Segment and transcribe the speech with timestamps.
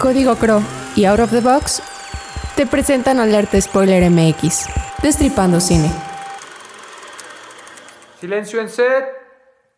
[0.00, 0.62] Código Crow
[0.96, 1.82] y Out of the Box
[2.56, 4.64] te presentan Alerta Spoiler MX,
[5.02, 5.90] Destripando Cine.
[8.18, 9.04] Silencio en set,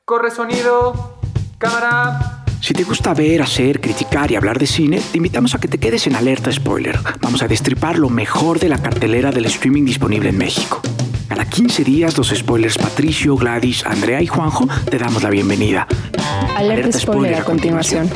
[0.04, 1.18] corre sonido,
[1.58, 2.44] cámara.
[2.60, 5.78] Si te gusta ver, hacer, criticar y hablar de cine, te invitamos a que te
[5.78, 6.96] quedes en Alerta Spoiler.
[7.20, 10.80] Vamos a destripar lo mejor de la cartelera del streaming disponible en México.
[11.28, 15.88] Cada 15 días, los spoilers Patricio, Gladys, Andrea y Juanjo te damos la bienvenida.
[16.56, 18.08] Alerta, spoiler, a continuación.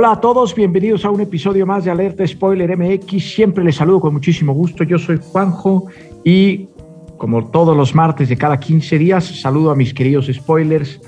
[0.00, 3.34] Hola a todos, bienvenidos a un episodio más de Alerta Spoiler MX.
[3.34, 4.84] Siempre les saludo con muchísimo gusto.
[4.84, 5.88] Yo soy Juanjo
[6.22, 6.68] y
[7.16, 11.00] como todos los martes de cada 15 días, saludo a mis queridos spoilers.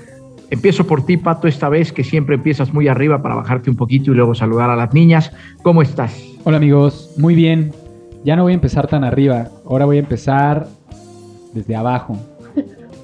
[0.49, 4.11] Empiezo por ti, Pato, esta vez que siempre empiezas muy arriba para bajarte un poquito
[4.11, 5.31] y luego saludar a las niñas.
[5.63, 6.21] ¿Cómo estás?
[6.43, 7.71] Hola amigos, muy bien.
[8.25, 10.67] Ya no voy a empezar tan arriba, ahora voy a empezar
[11.53, 12.17] desde abajo.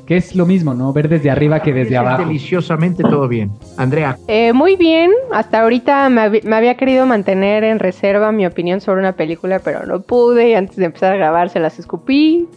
[0.08, 0.94] Que es lo mismo, ¿no?
[0.94, 2.23] Ver desde arriba que desde abajo.
[2.25, 3.52] Deliciosamente todo bien.
[3.77, 4.17] Andrea.
[4.30, 8.80] Eh, muy bien, hasta ahorita me, hab- me había querido mantener en reserva mi opinión
[8.80, 12.47] sobre una película, pero no pude y antes de empezar a grabar se las escupí.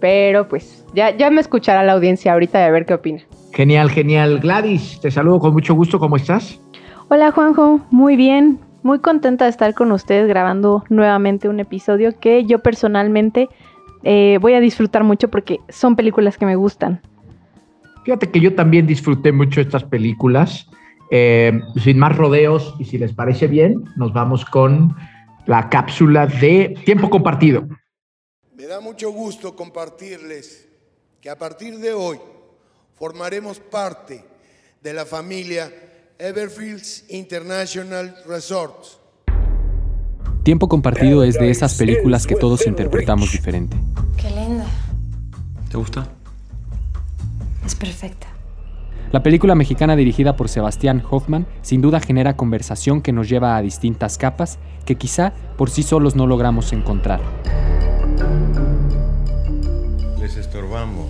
[0.00, 3.22] Pero pues ya, ya me escuchará la audiencia ahorita de ver qué opina.
[3.52, 4.38] Genial, genial.
[4.38, 5.98] Gladys, te saludo con mucho gusto.
[5.98, 6.60] ¿Cómo estás?
[7.08, 12.44] Hola Juanjo, muy bien, muy contenta de estar con ustedes grabando nuevamente un episodio que
[12.44, 13.48] yo personalmente
[14.08, 17.00] eh, voy a disfrutar mucho porque son películas que me gustan.
[18.04, 20.68] Fíjate que yo también disfruté mucho estas películas.
[21.10, 24.94] Eh, sin más rodeos y si les parece bien, nos vamos con
[25.46, 27.66] la cápsula de tiempo compartido.
[28.54, 30.68] Me da mucho gusto compartirles
[31.20, 32.20] que a partir de hoy
[32.94, 34.24] formaremos parte
[34.82, 35.72] de la familia
[36.18, 39.00] Everfields International Resorts.
[40.46, 43.76] Tiempo compartido es de esas películas que todos interpretamos diferente.
[44.16, 44.64] Qué linda.
[45.68, 46.06] ¿Te gusta?
[47.64, 48.28] Es perfecta.
[49.10, 53.60] La película mexicana dirigida por Sebastián Hoffman sin duda genera conversación que nos lleva a
[53.60, 57.18] distintas capas que quizá por sí solos no logramos encontrar.
[60.20, 61.06] Les estorbamos.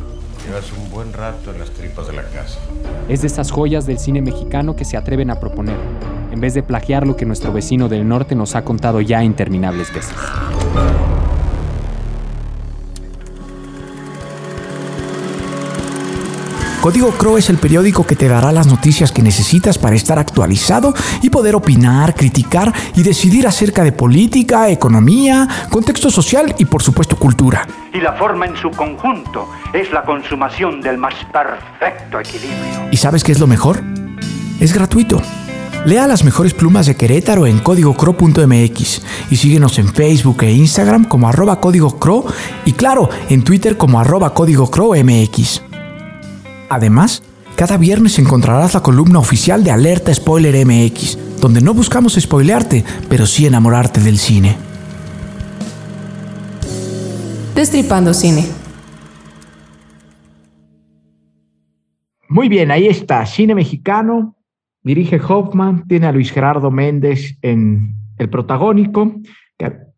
[0.46, 2.58] Llevas un buen rato en las tripas de la casa.
[3.06, 5.76] Es de esas joyas del cine mexicano que se atreven a proponer,
[6.36, 9.90] en vez de plagiar lo que nuestro vecino del norte nos ha contado ya interminables
[9.90, 10.14] veces.
[16.82, 20.92] Código Crow es el periódico que te dará las noticias que necesitas para estar actualizado
[21.22, 27.16] y poder opinar, criticar y decidir acerca de política, economía, contexto social y por supuesto
[27.16, 27.66] cultura.
[27.94, 32.90] y la forma en su conjunto es la consumación del más perfecto equilibrio.
[32.90, 33.82] ¿Y sabes qué es lo mejor?
[34.60, 35.22] Es gratuito.
[35.86, 41.28] Lea las mejores plumas de Querétaro en códigocro.mx y síguenos en Facebook e Instagram como
[41.28, 42.24] arroba código Crow
[42.64, 45.62] y claro, en Twitter como arroba código Crow MX.
[46.68, 47.22] Además,
[47.54, 53.24] cada viernes encontrarás la columna oficial de Alerta Spoiler MX, donde no buscamos spoilearte, pero
[53.24, 54.56] sí enamorarte del cine.
[57.54, 58.44] Destripando Cine.
[62.28, 63.24] Muy bien, ahí está.
[63.24, 64.35] Cine mexicano.
[64.86, 65.84] Dirige Hoffman.
[65.88, 69.16] Tiene a Luis Gerardo Méndez en el protagónico,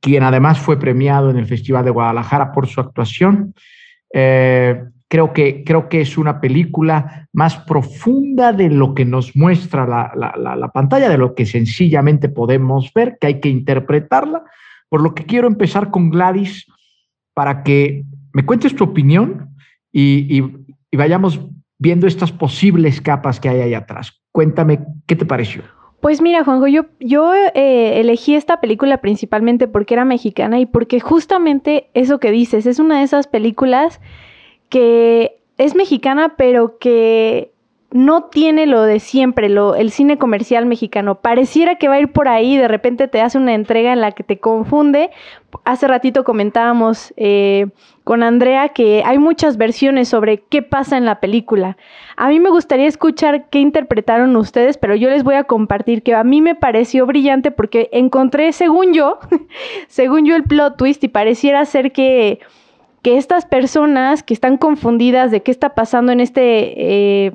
[0.00, 3.52] quien además fue premiado en el Festival de Guadalajara por su actuación.
[4.14, 9.86] Eh, creo, que, creo que es una película más profunda de lo que nos muestra
[9.86, 14.42] la- la pantalla, de lo que sencillamente podemos ver, que hay que interpretarla.
[14.88, 16.66] Por lo que quiero empezar con Gladys
[17.34, 19.50] para que me cuentes tu opinión
[19.92, 20.56] y, y-
[20.90, 21.38] y vayamos
[21.78, 24.20] viendo estas posibles capas que hay ahí atrás.
[24.32, 25.62] Cuéntame, ¿qué te pareció?
[26.00, 31.88] Pues mira, Juanjo, yo, eh, elegí esta película principalmente porque era mexicana y porque justamente
[31.94, 34.00] eso que dices, es una de esas películas
[34.68, 37.52] que es mexicana, pero que
[37.90, 41.14] no tiene lo de siempre, lo, el cine comercial mexicano.
[41.14, 44.12] Pareciera que va a ir por ahí, de repente te hace una entrega en la
[44.12, 45.10] que te confunde.
[45.64, 47.68] Hace ratito comentábamos eh,
[48.04, 51.78] con Andrea que hay muchas versiones sobre qué pasa en la película.
[52.16, 56.14] A mí me gustaría escuchar qué interpretaron ustedes, pero yo les voy a compartir que
[56.14, 59.18] a mí me pareció brillante porque encontré, según yo,
[59.88, 62.40] según yo, el plot twist y pareciera ser que,
[63.00, 67.32] que estas personas que están confundidas de qué está pasando en este, eh,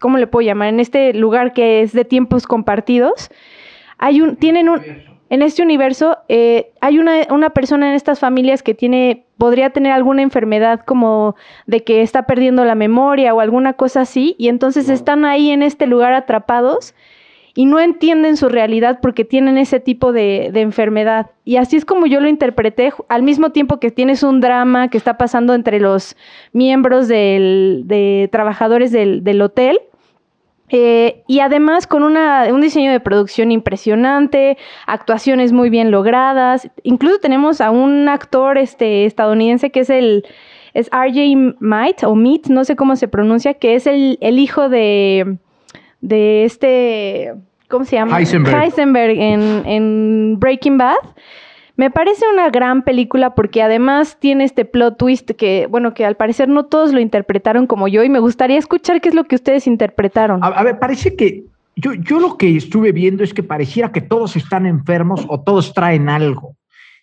[0.00, 0.68] ¿cómo le puedo llamar?
[0.68, 3.30] En este lugar que es de tiempos compartidos,
[3.98, 4.80] hay un, tienen un,
[5.28, 9.92] en este universo eh, hay una, una, persona en estas familias que tiene, podría tener
[9.92, 11.34] alguna enfermedad como
[11.66, 15.62] de que está perdiendo la memoria o alguna cosa así, y entonces están ahí en
[15.62, 16.94] este lugar atrapados
[17.56, 21.30] y no entienden su realidad porque tienen ese tipo de, enfermedad.
[21.44, 24.98] Y así es como yo lo interpreté, al mismo tiempo que tienes un drama que
[24.98, 26.16] está pasando entre los
[26.52, 29.80] miembros del, de trabajadores del, del hotel
[30.68, 36.68] eh, y además con una, un diseño de producción impresionante, actuaciones muy bien logradas.
[36.82, 40.26] Incluso tenemos a un actor este, estadounidense que es el
[40.74, 44.68] es RJ Might o Meat, no sé cómo se pronuncia, que es el, el hijo
[44.68, 45.38] de,
[46.00, 47.34] de este,
[47.68, 48.18] ¿cómo se llama?
[48.18, 50.96] Heisenberg, Heisenberg en, en Breaking Bad.
[51.76, 56.16] Me parece una gran película porque además tiene este plot twist que, bueno, que al
[56.16, 59.34] parecer no todos lo interpretaron como yo y me gustaría escuchar qué es lo que
[59.34, 60.42] ustedes interpretaron.
[60.42, 61.44] A, a ver, parece que
[61.76, 65.74] yo, yo lo que estuve viendo es que pareciera que todos están enfermos o todos
[65.74, 66.56] traen algo,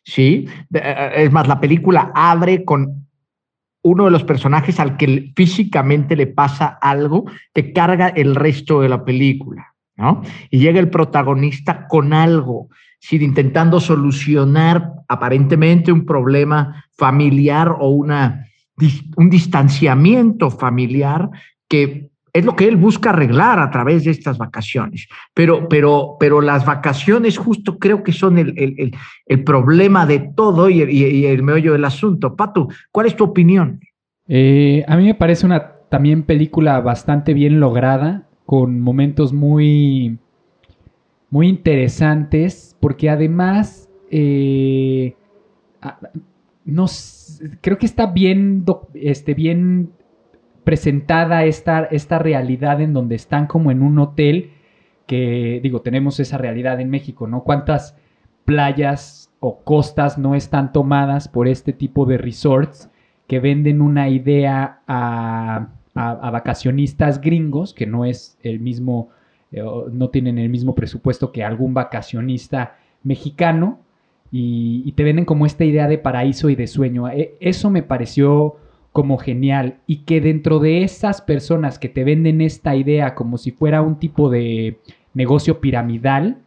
[0.04, 0.48] ¿sí?
[0.72, 3.03] Es más, la película abre con
[3.84, 8.90] uno de los personajes al que físicamente le pasa algo que carga el resto de
[8.90, 10.24] la película, ¿no?
[10.50, 12.70] Y llega el protagonista con algo
[13.12, 18.48] intentando solucionar aparentemente un problema familiar o una,
[19.18, 21.30] un distanciamiento familiar
[21.68, 25.08] que es lo que él busca arreglar a través de estas vacaciones.
[25.34, 28.96] Pero, pero, pero las vacaciones justo creo que son el, el,
[29.28, 32.36] el problema de todo y, y, el meollo del asunto.
[32.36, 33.80] Pato, ¿cuál es tu opinión?
[34.28, 40.18] Eh, a mí me parece una también película bastante bien lograda, con momentos muy
[41.34, 45.16] muy interesantes, porque además, eh,
[47.60, 48.64] creo que está bien,
[48.94, 49.90] este, bien
[50.64, 54.52] presentada esta, esta realidad en donde están como en un hotel,
[55.08, 57.44] que digo, tenemos esa realidad en México, ¿no?
[57.44, 57.98] ¿Cuántas
[58.46, 62.90] playas o costas no están tomadas por este tipo de resorts
[63.28, 69.10] que venden una idea a, a, vacacionistas gringos, que no es el mismo
[69.52, 73.80] eh, no tienen el mismo presupuesto que algún vacacionista mexicano
[74.32, 77.08] y, y, te venden como esta idea de paraíso y de sueño.
[77.10, 78.58] E, eso me pareció
[78.94, 83.52] como genial y que dentro de esas personas que te venden esta idea como si
[83.52, 84.80] fuera un tipo de
[85.14, 86.44] negocio piramidal,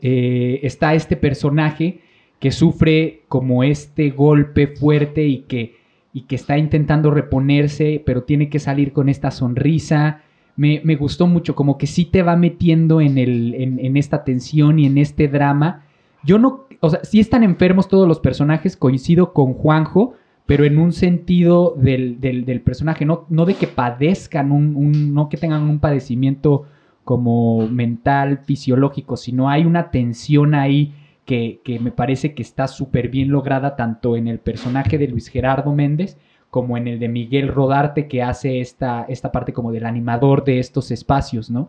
[0.00, 2.00] eh, está este personaje
[2.38, 5.76] que sufre como este golpe fuerte y que,
[6.12, 10.22] y que está intentando reponerse, pero tiene que salir con esta sonrisa
[10.60, 14.24] me, me, gustó mucho, como que sí te va metiendo en, el, en, en, esta
[14.24, 15.86] tensión y en este drama.
[16.22, 20.16] Yo no, o sea, sí están enfermos todos los personajes, coincido con Juanjo,
[20.50, 25.28] pero en un sentido del, del, personaje, no, no, de que padezcan, un, un, no
[25.28, 26.64] que tengan un padecimiento
[27.04, 30.92] como mental, fisiológico, sino hay una tensión ahí
[31.24, 35.28] que, que me parece que está súper bien lograda tanto en el personaje de Luis
[35.28, 36.18] Gerardo Méndez,
[36.50, 40.58] como en el de Miguel Rodarte, que hace esta, esta parte como del animador de
[40.58, 41.68] estos espacios, ¿no?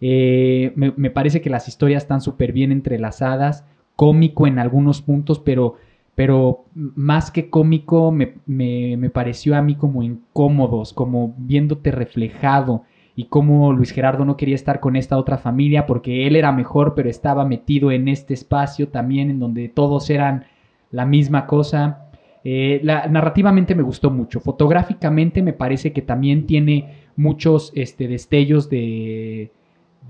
[0.00, 3.64] Eh, me, me, parece que las historias están súper bien entrelazadas,
[3.96, 5.78] cómico en algunos puntos, pero,
[6.14, 12.84] pero más que cómico me, me, me, pareció a mí como incómodos, como viéndote reflejado
[13.16, 16.94] y cómo Luis Gerardo no quería estar con esta otra familia porque él era mejor,
[16.94, 20.44] pero estaba metido en este espacio también en donde todos eran
[20.90, 22.08] la misma cosa.
[22.42, 24.40] Eh, narrativamente me gustó mucho.
[24.40, 29.50] Fotográficamente me parece que también tiene muchos este, destellos de,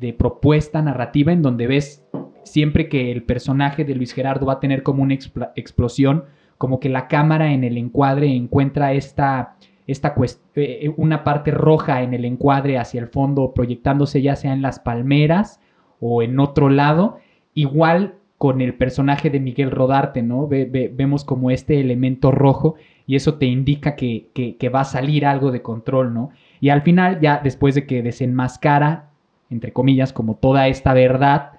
[0.00, 2.04] de, propuesta narrativa en donde ves
[2.44, 6.24] siempre que el personaje de Luis Gerardo va a tener como una expl explosión,
[6.58, 10.14] como que la cámara en el encuadre encuentra esta, esta
[10.54, 14.78] eh, una parte roja en el encuadre hacia el fondo proyectándose ya sea en las
[14.78, 15.60] palmeras
[16.00, 17.18] o en otro lado.
[17.54, 20.46] Igual con el personaje de Miguel Rodarte, ¿no?
[20.46, 22.74] Ve, vemos como este elemento rojo
[23.06, 26.30] y eso te indica que, que, que, va a salir algo de control, ¿no?
[26.60, 29.10] Y al final, ya después de que desenmascara,
[29.50, 31.52] entre comillas, como toda esta verdad,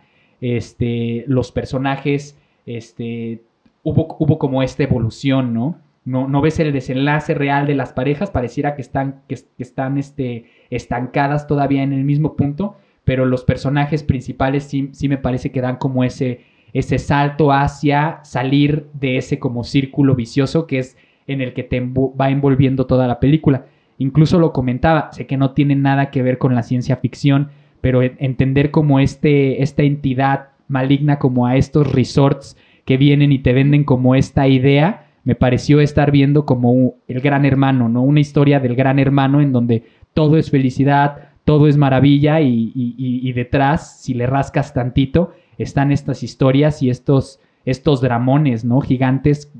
[0.53, 2.37] este, los personajes,
[2.67, 3.41] este,
[3.81, 5.79] hubo, como esta evolución, ¿no?
[6.03, 10.45] No, no ves el desenlace real de las parejas, pareciera que están, que están este,
[10.69, 15.61] estancadas todavía en el mismo punto, pero los personajes principales sí, sí me parece que
[15.61, 16.41] dan como ese,
[16.73, 21.81] ese salto hacia salir de ese como círculo vicioso que es en el que te
[21.81, 23.65] va envolviendo toda la película.
[23.97, 27.49] Incluso lo comentaba, sé que no tiene nada que ver con la ciencia ficción,
[27.85, 33.53] pero entender como este, esta entidad maligna como a estos resorts que vienen y te
[33.53, 38.01] venden como esta idea, me pareció estar viendo como el gran hermano, ¿no?
[38.01, 39.83] Una historia del gran hermano en donde
[40.15, 46.81] todo es felicidad, todo es maravilla y, detrás, si le rascas tantito, están estas historias
[46.81, 48.81] y estos, estos dramones, ¿no?
[48.81, 49.53] Gigantes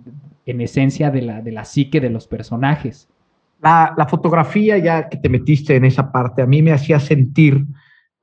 [0.47, 3.07] en esencia de la, de la psique de los personajes.
[3.61, 7.67] La fotografía, ya que te metiste en esa parte, a mí me hacía sentir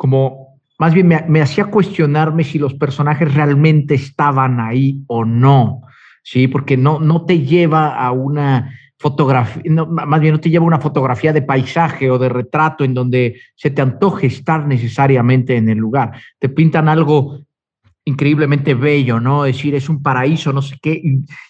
[0.02, 5.82] como, más bien me, hacía cuestionarme si los personajes realmente estaban ahí o no,
[6.24, 6.48] ¿sí?
[6.48, 10.80] Porque no, no te lleva a una fotografía, más bien no te lleva a una
[10.80, 15.78] fotografía de paisaje o de retrato en donde se te antoje estar necesariamente en el
[15.78, 16.10] lugar.
[16.40, 17.38] Te pintan algo
[18.04, 19.46] increíblemente bello, ¿no?
[19.46, 21.00] Es decir, es un paraíso, no sé qué,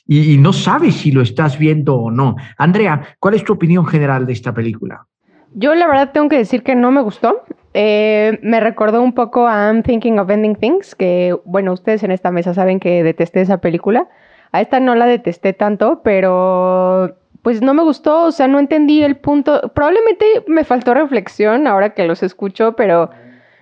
[0.07, 2.37] y, no sabes si lo estás viendo o no.
[2.59, 5.07] Andrea, ¿cuál es tu opinión general de esta película?
[5.55, 7.45] Yo la verdad tengo que decir que no me gustó.
[7.75, 12.11] Eh, me recordó un poco a I'm Thinking of Ending Things, que bueno, ustedes en
[12.11, 14.09] esta mesa saben que detesté esa película.
[14.53, 19.03] A esta no la detesté tanto, pero pues no me gustó, o sea, no entendí
[19.03, 19.73] el punto.
[19.75, 23.11] Probablemente me faltó reflexión ahora que los escucho, pero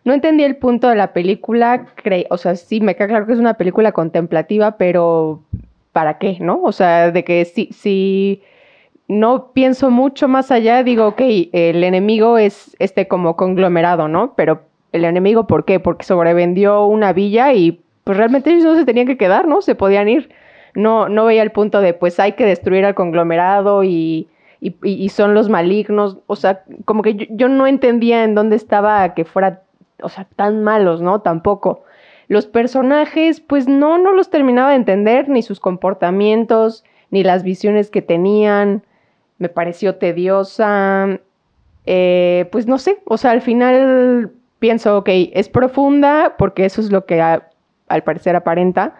[0.04, 1.86] no entendí el punto de la película.
[1.94, 5.42] Cre o sea, sí, me queda claro que es una película contemplativa, pero
[5.92, 6.60] ¿para qué, no?
[6.62, 8.42] O sea, de que si, si
[9.10, 11.20] no pienso mucho más allá, digo, ok,
[11.52, 14.34] el enemigo es este como conglomerado, ¿no?
[14.36, 14.62] Pero
[14.92, 15.80] el enemigo, ¿por qué?
[15.80, 19.62] Porque sobrevendió una villa y pues realmente ellos no se tenían que quedar, ¿no?
[19.62, 20.30] Se podían ir.
[20.76, 24.28] No, no veía el punto de, pues hay que destruir al conglomerado y,
[24.60, 26.18] y, son los malignos.
[26.28, 29.62] O sea, como que yo, yo no entendía en dónde estaba que fuera
[30.02, 31.20] o sea, tan malos, ¿no?
[31.20, 31.82] Tampoco.
[32.28, 37.90] Los personajes, pues no, no los terminaba de entender, ni sus comportamientos, ni las visiones
[37.90, 38.84] que tenían.
[39.40, 41.18] Me pareció tediosa.
[41.86, 44.30] Eh, pues no sé, o sea, al final
[44.60, 47.48] pienso, ok, es profunda, porque eso es lo que a,
[47.88, 48.94] al parecer aparenta,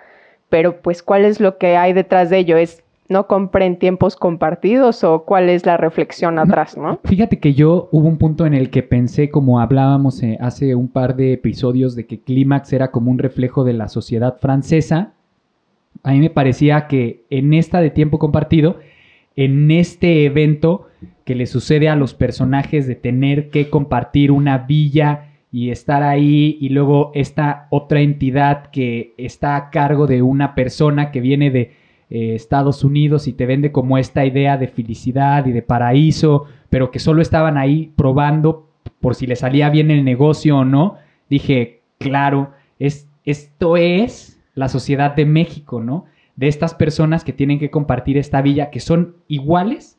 [0.48, 5.02] pero pues cuál es lo que hay detrás de ello, es no compren tiempos compartidos
[5.02, 7.00] o cuál es la reflexión atrás, ¿no?
[7.04, 10.86] Fíjate que yo hubo un punto en el que pensé, como hablábamos eh, hace un
[10.86, 15.12] par de episodios, de que Clímax era como un reflejo de la sociedad francesa.
[16.04, 18.78] A mí me parecía que en esta de tiempo compartido,
[19.36, 20.88] en este evento
[21.24, 26.58] que le sucede a los personajes de tener que compartir una villa y estar ahí
[26.60, 31.72] y luego esta otra entidad que está a cargo de una persona que viene de
[32.10, 36.90] eh, Estados Unidos y te vende como esta idea de felicidad y de paraíso, pero
[36.90, 38.68] que solo estaban ahí probando
[39.00, 40.96] por si le salía bien el negocio o no,
[41.28, 46.06] dije, claro, es, esto es la sociedad de México, ¿no?
[46.36, 49.98] De estas personas que tienen que compartir esta villa, que son iguales,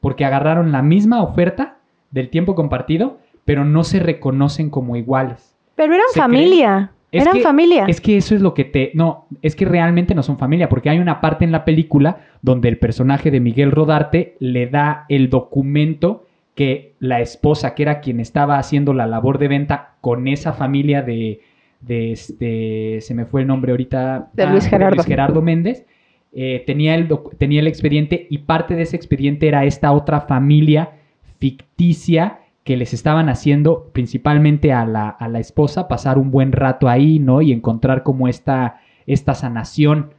[0.00, 1.76] porque agarraron la misma oferta
[2.10, 5.54] del tiempo compartido, pero no se reconocen como iguales.
[5.74, 6.92] Pero eran Se familia.
[7.10, 7.84] Eran que- familia.
[7.88, 8.90] Es que eso es lo que te...
[8.94, 12.68] No, es que realmente no son familia, porque hay una parte en la película donde
[12.68, 16.24] el personaje de Miguel Rodarte le da el documento
[16.54, 21.02] que la esposa, que era quien estaba haciendo la labor de venta con esa familia
[21.02, 21.40] de...
[21.82, 24.30] de este, se me fue el nombre ahorita.
[24.32, 25.02] De Luis Gerardo.
[25.02, 25.86] Gerardo Méndez.
[26.32, 27.08] eh, tenía, el
[27.38, 30.92] tenía el expediente y parte de ese expediente era esta otra familia
[31.38, 36.88] ficticia que les estaban haciendo principalmente a la, a la esposa pasar un buen rato
[36.88, 37.42] ahí, ¿no?
[37.42, 40.14] Y encontrar como esta, esta sanación.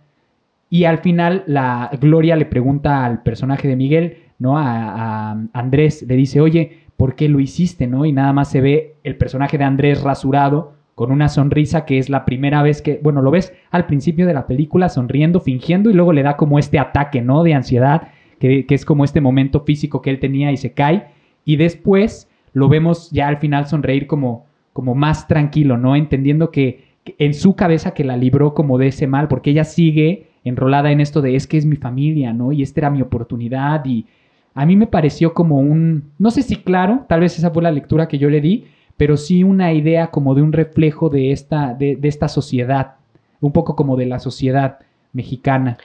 [0.70, 4.58] Y al final la Gloria le pregunta al personaje de Miguel, ¿no?
[4.58, 8.06] A, a Andrés, le dice, oye, ¿por qué lo hiciste, no?
[8.06, 12.10] Y nada más se ve el personaje de Andrés rasurado con una sonrisa que es
[12.10, 15.94] la primera vez que, bueno, lo ves al principio de la película sonriendo, fingiendo y
[15.94, 17.44] luego le da como este ataque, ¿no?
[17.44, 18.10] De ansiedad,
[18.40, 21.08] que, que es como este momento físico que él tenía y se cae.
[21.46, 25.96] Y después lo vemos ya al final sonreír como, como más tranquilo, ¿no?
[25.96, 29.64] Entendiendo que, que en su cabeza que la libró como de ese mal, porque ella
[29.64, 32.52] sigue enrolada en esto de es que es mi familia, ¿no?
[32.52, 34.06] Y esta era mi oportunidad y
[34.54, 37.72] a mí me pareció como un, no sé si claro, tal vez esa fue la
[37.72, 38.66] lectura que yo le di,
[38.98, 42.96] pero sí una idea como de un reflejo de esta, de, de esta sociedad,
[43.42, 44.80] un poco como de la sociedad
[45.14, 45.78] mexicana.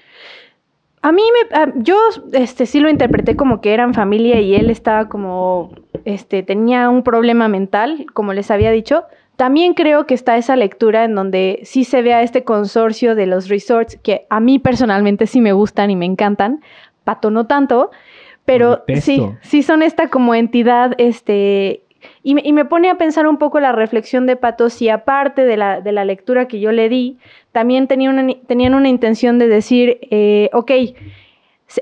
[1.00, 1.96] A mí me, yo
[2.32, 5.70] este sí lo interpreté como que eran familia y él estaba como
[6.04, 9.04] este tenía un problema mental, como les había dicho.
[9.36, 13.26] También creo que está esa lectura en donde sí se ve a este consorcio de
[13.26, 16.60] los resorts que a mí personalmente sí me gustan y me encantan.
[17.04, 17.92] Pato no tanto,
[18.44, 21.82] pero sí, sí son esta como entidad este
[22.22, 25.56] y me, y pone a pensar un poco la reflexión de Pato si aparte de
[25.56, 27.18] la, de la lectura que yo le di,
[27.52, 30.70] también tenían una intención de decir, eh, ok,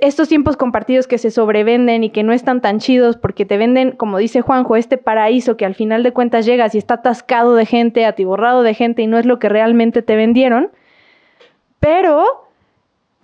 [0.01, 3.93] estos tiempos compartidos que se sobrevenden y que no están tan chidos porque te venden,
[3.93, 7.67] como dice Juanjo, este paraíso que al final de cuentas llegas y está atascado de
[7.67, 10.71] gente, atiborrado de gente y no es lo que realmente te vendieron.
[11.79, 12.46] Pero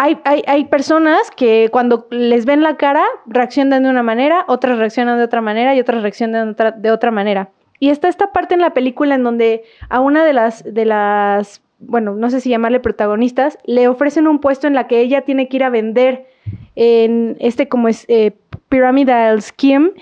[0.02, 4.76] hay, hay, hay personas que cuando les ven la cara reaccionan de una manera, otras
[4.76, 7.50] reaccionan de otra manera y otras reaccionan de otra, de otra manera.
[7.78, 11.62] Y está esta parte en la película en donde a una de las, de las
[11.78, 15.48] bueno, no sé si llamarle protagonistas, le ofrecen un puesto en la que ella tiene
[15.48, 16.26] que ir a vender
[16.74, 18.32] en este como es eh,
[18.68, 19.92] Pyramidal Scheme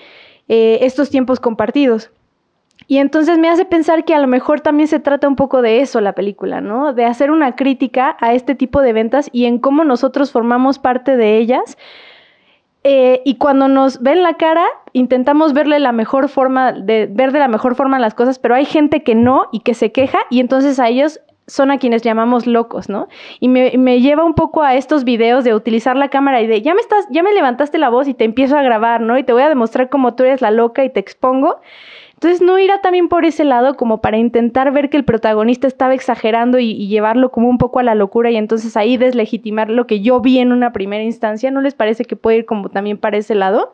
[0.47, 2.09] eh, estos tiempos compartidos.
[2.87, 5.81] Y entonces me hace pensar que a lo mejor también se trata un poco de
[5.81, 6.93] eso la película, ¿no?
[6.93, 11.15] De hacer una crítica a este tipo de ventas y en cómo nosotros formamos parte
[11.15, 11.77] de ellas.
[12.83, 17.39] Eh, y cuando nos ven la cara, intentamos verle la mejor forma, de ver de
[17.39, 20.39] la mejor forma las cosas, pero hay gente que no y que se queja y
[20.39, 23.07] entonces a ellos son a quienes llamamos locos, ¿no?
[23.39, 26.61] Y me, me, lleva un poco a estos videos de utilizar la cámara y de,
[26.61, 29.17] ya me estás, ya me levantaste la voz y te empiezo a grabar, ¿no?
[29.17, 31.59] Y te voy a demostrar cómo tú eres la loca y te expongo.
[32.21, 35.95] Entonces no irá también por ese lado como para intentar ver que el protagonista estaba
[35.95, 40.01] exagerando y, llevarlo como un poco a la locura y entonces ahí deslegitimar lo que
[40.01, 41.49] yo vi en una primera instancia.
[41.49, 43.73] ¿No les parece que puede ir como también para ese lado?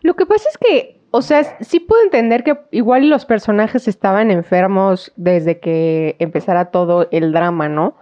[0.00, 4.30] Lo que pasa es que, o sea, sí puedo entender que igual los personajes estaban
[4.30, 7.96] enfermos desde que empezara todo el drama, ¿no?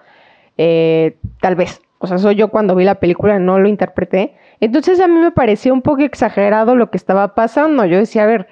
[0.58, 4.36] Eh, tal vez, o sea, soy yo cuando vi la película, no lo interpreté.
[4.60, 7.84] Entonces a mí me pareció un poco exagerado lo que estaba pasando.
[7.84, 8.46] Yo decía, a ver,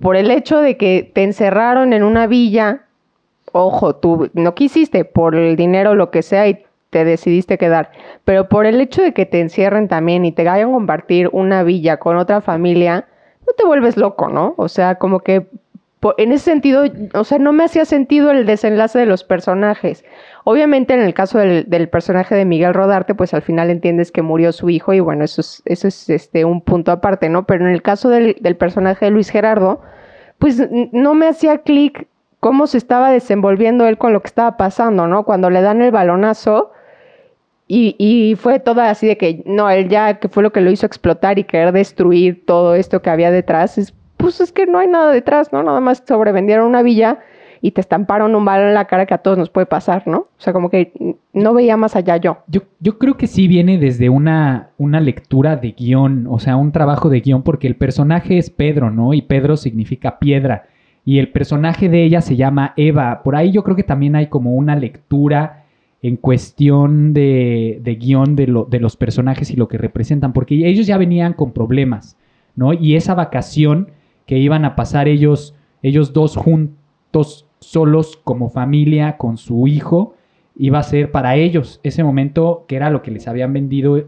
[0.00, 2.82] por el hecho de que te encerraron en una villa,
[3.52, 7.90] ojo, tú no quisiste por el dinero lo que sea y te decidiste quedar,
[8.24, 11.62] pero por el hecho de que te encierren también y te vayan a compartir una
[11.62, 13.06] villa con otra familia,
[13.46, 14.54] no te vuelves loco, ¿no?
[14.58, 15.46] O sea, como que
[16.18, 20.04] en ese sentido, o sea, no me hacía sentido el desenlace de los personajes.
[20.44, 24.52] Obviamente en el caso del, personaje de Miguel Rodarte, pues al final entiendes que murió
[24.52, 27.46] su hijo y bueno, eso es, eso es este, un punto aparte, ¿no?
[27.46, 29.80] Pero en el caso del, personaje de Luis Gerardo,
[30.38, 32.08] pues no me hacía clic
[32.40, 35.22] cómo se estaba desenvolviendo él con lo que estaba pasando, ¿no?
[35.24, 36.72] Cuando le dan el balonazo
[37.68, 40.84] y, fue todo así de que, no, él ya, que fue lo que lo hizo
[40.84, 44.86] explotar y querer destruir todo esto que había detrás, es, pues es que no hay
[44.86, 45.62] nada detrás, ¿no?
[45.62, 47.18] Nada más sobrevendieron una villa
[47.60, 50.18] y te estamparon un balón en la cara que a todos nos puede pasar, ¿no?
[50.18, 50.92] O sea, como que
[51.32, 52.38] no veía más allá yo.
[52.46, 56.72] Yo, yo creo que sí viene desde una, una lectura de guion, o sea, un
[56.72, 59.14] trabajo de guion, porque el personaje es Pedro, ¿no?
[59.14, 60.66] Y Pedro significa piedra.
[61.04, 63.22] Y el personaje de ella se llama Eva.
[63.22, 65.64] Por ahí yo creo que también hay como una lectura
[66.00, 70.66] en cuestión de, de guion de, lo, de los personajes y lo que representan, porque
[70.66, 72.16] ellos ya venían con problemas,
[72.56, 72.72] ¿no?
[72.72, 73.88] Y esa vacación
[74.26, 80.14] que iban a pasar ellos, ellos dos juntos solos como familia con su hijo,
[80.56, 81.80] iba a ser para ellos.
[81.82, 84.04] Ese momento que era lo que les habían vendido,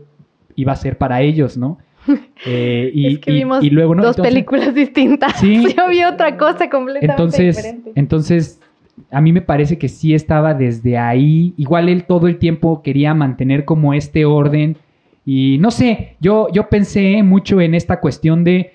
[0.56, 1.78] iba a ser para ellos, ¿no?
[2.46, 4.02] Eh, y, y, luego, ¿no?
[4.02, 5.40] dos películas distintas.
[5.40, 7.92] Sí, Yo vi otra cosa completamente entonces, diferente.
[7.94, 8.60] Entonces,
[9.10, 11.54] a mí me parece que sí estaba desde ahí.
[11.56, 14.76] Igual él todo el tiempo quería mantener como este orden.
[15.24, 18.74] Y no sé, yo, yo pensé mucho en esta cuestión de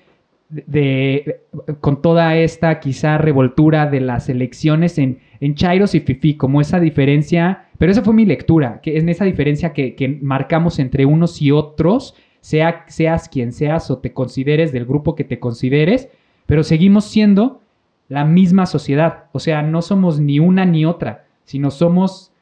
[0.50, 1.42] de,
[1.80, 6.80] con toda esta quizá revoltura de las elecciones en, en Chairos y Fifi, como esa
[6.80, 11.52] diferencia, pero esa fue mi lectura, que es esa diferencia que, marcamos entre unos y
[11.52, 16.08] otros, sea, seas quien seas o te consideres del grupo que te consideres,
[16.46, 17.60] pero seguimos siendo
[18.08, 22.32] la misma sociedad, o sea, no somos ni una ni otra, sino somos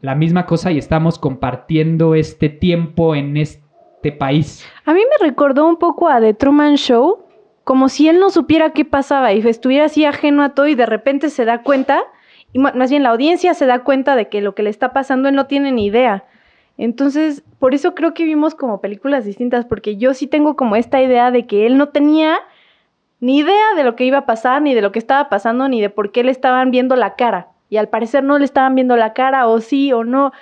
[0.00, 4.66] la misma cosa y estamos compartiendo este tiempo en este país.
[4.84, 7.23] A mí me recordó un poco a The Truman Show,
[7.64, 10.86] como si él no supiera qué pasaba y estuviera así ajeno a todo y de
[10.86, 12.02] repente se da cuenta,
[12.52, 15.28] y más bien la audiencia se da cuenta de que lo que le está pasando
[15.28, 16.24] él no tiene ni idea.
[16.76, 21.00] Entonces, por eso creo que vimos como películas distintas, porque yo sí tengo como esta
[21.00, 22.36] idea de que él no tenía
[23.20, 25.80] ni idea de lo que iba a pasar, ni de lo que estaba pasando, ni
[25.80, 27.48] de por qué le estaban viendo la cara.
[27.70, 30.32] Y al parecer no le estaban viendo la cara, o sí, o no.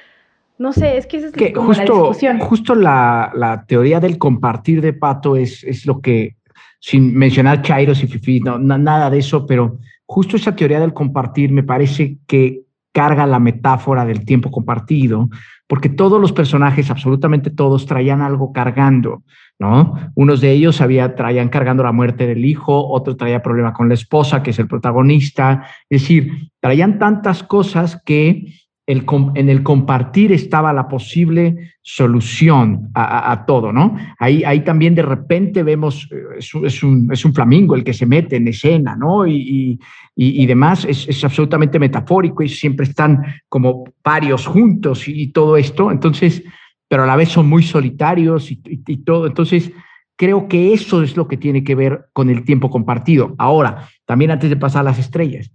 [0.59, 2.39] No sé, es que esa es como justo, la discusión.
[2.41, 6.37] Justo la, la, teoría del compartir de Pato es, es lo que
[6.83, 11.53] sin mencionar Chairos y Fifi, no, nada de eso, pero justo esa teoría del compartir
[11.53, 15.29] me parece que carga la metáfora del tiempo compartido,
[15.68, 19.23] porque todos los personajes, absolutamente todos, traían algo cargando,
[19.61, 19.95] ¿no?
[20.16, 23.95] Unos de ellos había, traían cargando la muerte del hijo, otro traía problema con la
[23.95, 28.53] esposa, que es el protagonista, es decir, traían tantas cosas que
[28.87, 33.97] en el compartir estaba la posible solución a, todo, ¿no?
[34.18, 38.37] Ahí, ahí también de repente vemos, eh, es, un, es flamingo el que se mete
[38.37, 39.27] en escena, ¿no?
[39.27, 39.79] Y,
[40.16, 46.42] y, demás, es, absolutamente metafórico y siempre están como varios juntos y, todo esto, entonces,
[46.88, 49.73] pero a la vez son muy solitarios y, y todo, entonces
[50.16, 53.35] creo que eso es lo que tiene que ver con el tiempo compartido.
[53.38, 55.51] Ahora, también antes de pasar a las estrellas,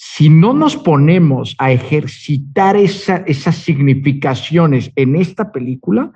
[0.00, 6.12] si no nos ponemos a ejercitar esas significaciones en esta película,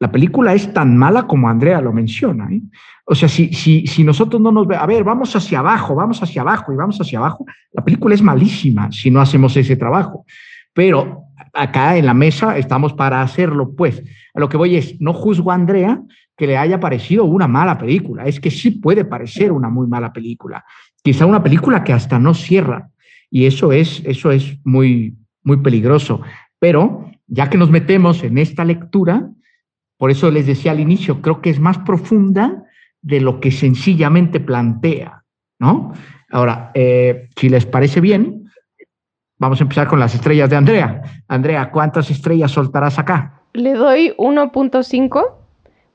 [0.00, 2.48] la película es tan mala como Andrea lo menciona.
[2.50, 2.60] ¿eh?
[3.04, 6.20] O sea, si, si, si nosotros no nos ve, a ver, vamos hacia abajo, vamos
[6.20, 10.24] hacia abajo y vamos hacia abajo, la película es malísima si no hacemos ese trabajo.
[10.74, 14.02] Pero acá en la mesa estamos para hacerlo, pues.
[14.34, 16.02] A lo que voy es, no juzgo a Andrea
[16.36, 20.12] que le haya parecido una mala película, es que sí puede parecer una muy mala
[20.12, 20.64] película,
[21.02, 22.90] quizá una película que hasta no cierra,
[23.30, 26.20] y eso es, eso es muy, muy peligroso.
[26.58, 29.30] Pero ya que nos metemos en esta lectura,
[29.96, 32.64] por eso les decía al inicio, creo que es más profunda
[33.02, 35.24] de lo que sencillamente plantea,
[35.58, 35.92] ¿no?
[36.30, 38.50] Ahora, eh, si les parece bien,
[39.38, 41.02] vamos a empezar con las estrellas de Andrea.
[41.28, 43.42] Andrea, ¿cuántas estrellas soltarás acá?
[43.52, 45.39] Le doy 1.5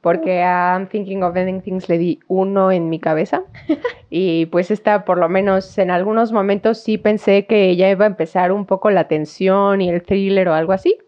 [0.05, 3.41] porque a I'm Thinking of Ending Things le di uno en mi cabeza.
[4.11, 8.09] y pues esta, por lo menos en algunos momentos sí pensé que ya iba a
[8.09, 10.99] empezar un poco la tensión y el thriller o algo así.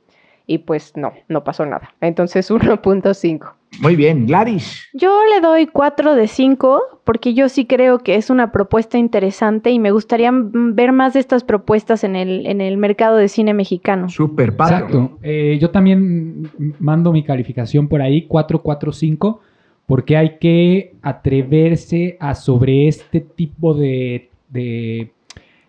[0.47, 1.93] Y pues no, no pasó nada.
[2.01, 3.56] Entonces 1.5.
[3.79, 4.87] Muy bien, Gladys.
[4.93, 9.69] Yo le doy 4 de 5 porque yo sí creo que es una propuesta interesante
[9.69, 13.53] y me gustaría ver más de estas propuestas en el, en el mercado de cine
[13.53, 14.09] mexicano.
[14.09, 14.75] Súper padre.
[14.77, 15.19] Exacto.
[15.21, 16.49] Eh, yo también
[16.79, 19.41] mando mi calificación por ahí, 445,
[19.85, 25.11] porque hay que atreverse a sobre este tipo de, de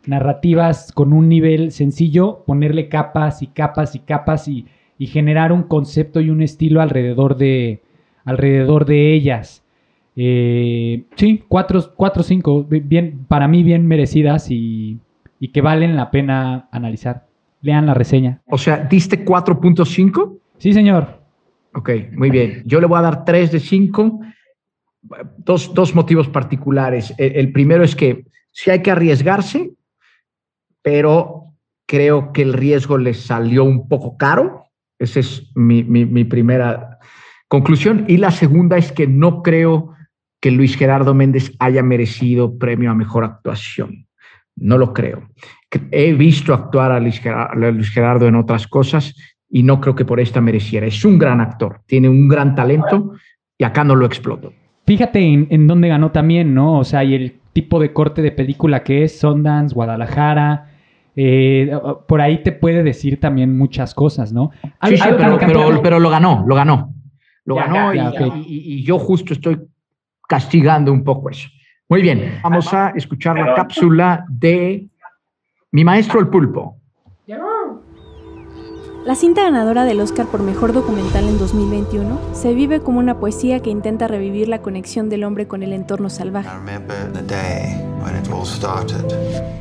[0.06, 4.66] narrativas con un nivel sencillo, ponerle capas y capas y capas y,
[4.98, 7.82] y generar un concepto y un estilo alrededor de,
[8.28, 9.64] alrededor de ellas.
[10.14, 14.98] Eh, sí, cuatro, cuatro, cinco, bien, para mí bien merecidas y,
[15.40, 17.26] y que valen la pena analizar.
[17.62, 18.42] Lean la reseña.
[18.46, 20.38] O sea, ¿diste 4.5?
[20.58, 21.22] Sí, señor.
[21.74, 22.62] Ok, muy bien.
[22.66, 24.20] Yo le voy a dar 3 de 5.
[25.38, 27.14] Dos, dos motivos particulares.
[27.16, 29.70] El, el primero es que sí hay que arriesgarse,
[30.82, 31.54] pero
[31.86, 34.66] creo que el riesgo les salió un poco caro.
[34.98, 36.97] Esa es mi, mi, mi primera
[37.48, 38.04] conclusión.
[38.08, 39.94] Y la segunda es que no creo
[40.40, 44.06] que Luis Gerardo Méndez haya merecido premio a mejor actuación.
[44.56, 45.28] No lo creo.
[45.90, 49.14] He visto actuar a Luis Gerardo, en otras cosas
[49.50, 50.86] y no creo que por esta mereciera.
[50.86, 53.12] Es un gran actor, tiene un gran talento
[53.56, 54.52] y acá no lo exploto.
[54.86, 56.78] Fíjate en, en dónde ganó también, ¿no?
[56.78, 60.70] O sea, y el tipo de corte de película que es, Sundance, Guadalajara,
[61.16, 64.52] eh, por ahí te puede decir también muchas cosas, ¿no?
[64.84, 66.94] Sí, sí, pero, pero, pero, lo ganó, lo ganó.
[67.48, 69.58] Lo Ya, ganó ya, y, y- y yo justo estoy
[70.28, 71.48] castigando un poco eso.
[71.88, 74.86] Muy bien, vamos a escuchar la cápsula de
[75.72, 76.76] mi maestro el pulpo.
[79.06, 83.60] La cinta ganadora del Oscar por Mejor Documental en 2021 se vive como una poesía
[83.60, 86.48] que intenta revivir la conexión del hombre con el entorno salvaje.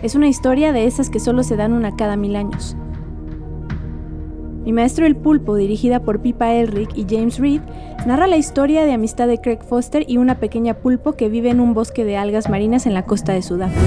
[0.04, 2.76] Es una historia de esas que solo se dan una cada mil años.
[4.68, 7.62] Mi maestro el pulpo, dirigida por Pipa Elric y James Reed,
[8.06, 11.62] narra la historia de amistad de Craig Foster y una pequeña pulpo que vive en
[11.62, 13.82] un bosque de algas marinas en la costa de Sudáfrica.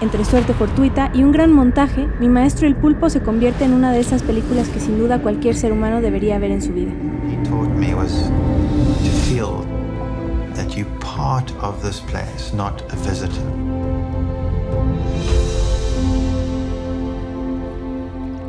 [0.00, 3.92] Entre suerte fortuita y un gran montaje, Mi maestro el pulpo se convierte en una
[3.92, 6.92] de esas películas que sin duda cualquier ser humano debería ver en su vida.
[11.32, 13.46] Part of this place, not a visitor.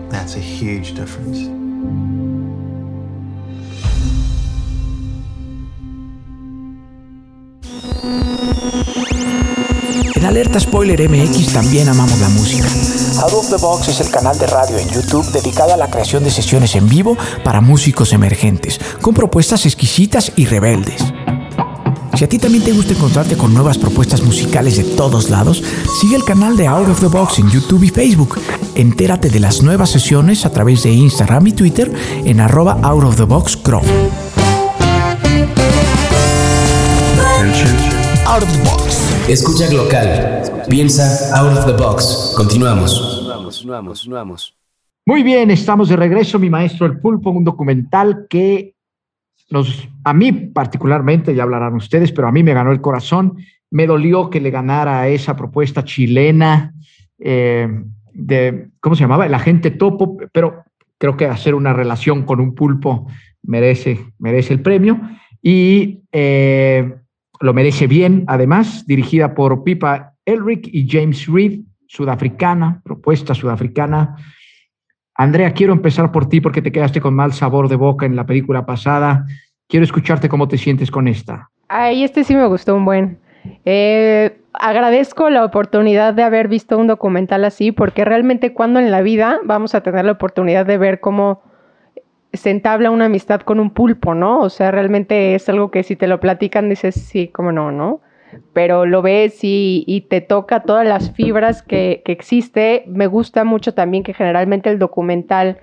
[0.10, 1.40] That's a huge difference.
[10.16, 12.68] En Alerta Spoiler MX también amamos la música.
[13.22, 16.26] Out of the Box es el canal de radio en YouTube dedicado a la creación
[16.26, 17.16] de sesiones en vivo
[17.46, 21.14] para músicos emergentes, con propuestas exquisitas y rebeldes.
[22.16, 25.64] Si a ti también te gusta encontrarte con nuevas propuestas musicales de todos lados,
[26.00, 28.40] sigue el canal de Out of the Box en YouTube y Facebook.
[28.76, 31.92] Entérate de las nuevas sesiones a través de Instagram y Twitter
[32.24, 33.82] en arroba Out of the Box Crow.
[38.26, 39.28] Out of the box.
[39.28, 40.44] Escucha local.
[40.70, 42.34] Piensa out of the box.
[42.38, 43.24] Continuamos.
[43.44, 44.56] Continuamos, continuamos.
[45.06, 48.76] Muy bien, estamos de regreso, mi maestro el pulpo, un documental que
[50.04, 53.38] a mí particularmente, ya hablarán ustedes, pero a mí me ganó el corazón.
[53.70, 56.74] Me dolió que le ganara esa propuesta chilena
[57.20, 57.68] eh,
[58.14, 59.26] de, ¿cómo se llamaba?
[59.26, 60.64] El agente topo, pero
[60.98, 63.08] creo que hacer una relación con un pulpo
[63.42, 65.00] merece, merece el premio.
[65.42, 66.96] Y eh,
[67.40, 74.16] lo merece bien, además, dirigida por Pipa Elric y James Reed, sudafricana, propuesta sudafricana.
[75.16, 78.26] Andrea, quiero empezar por ti porque te quedaste con mal sabor de boca en la
[78.26, 79.26] película pasada.
[79.68, 81.50] Quiero escucharte cómo te sientes con esta.
[81.68, 83.20] Ay, este sí me gustó un buen.
[83.66, 89.02] Eh, agradezco la oportunidad de haber visto un documental así, porque realmente cuando en la
[89.02, 91.42] vida vamos a tener la oportunidad de ver cómo
[92.32, 94.40] se entabla una amistad con un pulpo, ¿no?
[94.40, 98.02] O sea, realmente es algo que si te lo platican dices, sí, cómo no, ¿no?
[98.54, 102.84] Pero lo ves y, te toca todas las fibras que, que existe.
[102.88, 105.60] Me gusta mucho también que generalmente el documental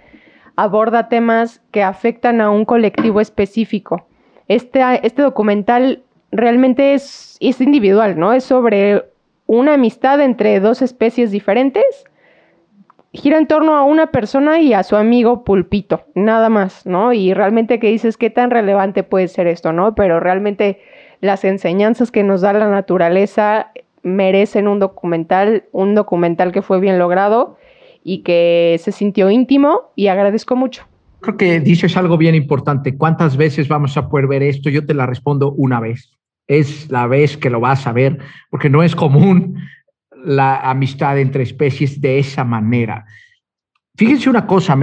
[0.62, 4.06] aborda temas que afectan a un colectivo específico.
[4.46, 8.34] Este, este documental realmente es, es individual, ¿no?
[8.34, 9.04] Es sobre
[9.46, 12.04] una amistad entre dos especies diferentes.
[13.12, 17.14] Gira en torno a una persona y a su amigo pulpito, nada más, ¿no?
[17.14, 19.94] Y realmente que dices, ¿qué tan relevante puede ser esto, ¿no?
[19.94, 20.80] Pero realmente
[21.22, 26.98] las enseñanzas que nos da la naturaleza merecen un documental, un documental que fue bien
[26.98, 27.56] logrado
[28.02, 30.86] y que se sintió íntimo y agradezco mucho.
[31.20, 32.96] Creo que dices algo bien importante.
[32.96, 34.70] ¿Cuántas veces vamos a poder ver esto?
[34.70, 38.18] Yo te la respondo una vez es la vez que lo vas a ver,
[38.50, 39.56] porque no es común
[40.24, 43.06] la amistad entre especies de esa manera.
[44.00, 44.78] Fíjense una cosa,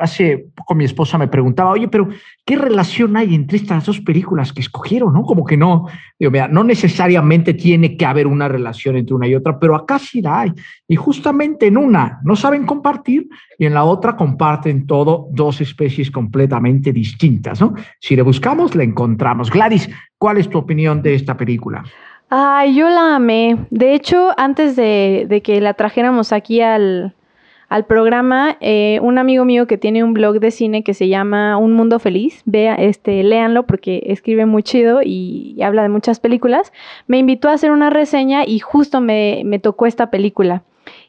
[0.00, 2.08] hace poco mi esposa me preguntaba, oye, pero
[2.44, 5.14] ¿qué relación hay entre estas dos películas que escogieron?
[5.14, 5.22] ¿no?
[5.22, 5.86] Como que no,
[6.18, 10.00] digo, mira, no necesariamente tiene que haber una relación entre una y otra, pero acá
[10.00, 10.52] sí la hay.
[10.88, 13.28] Y justamente en una no saben compartir
[13.60, 17.60] y en la otra comparten todo dos especies completamente distintas.
[17.60, 17.74] ¿no?
[18.00, 19.52] Si le buscamos, la encontramos.
[19.52, 21.84] Gladys, ¿cuál es tu opinión de esta película?
[22.28, 23.68] Ay, yo la amé.
[23.70, 27.14] De hecho, antes de que la trajéramos aquí al,
[27.68, 31.58] al programa eh, un amigo mío que tiene un blog de cine que se llama
[31.58, 32.42] Un Mundo Feliz.
[32.46, 36.72] Vea, este, léanlo porque escribe muy chido y, habla de muchas películas.
[37.06, 40.62] Me invitó a hacer una reseña y justo me, me tocó esta película.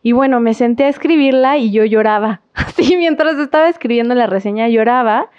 [0.04, 2.42] Y bueno, me senté a escribirla y yo lloraba.
[2.54, 5.30] Así, mientras estaba escribiendo la reseña, lloraba.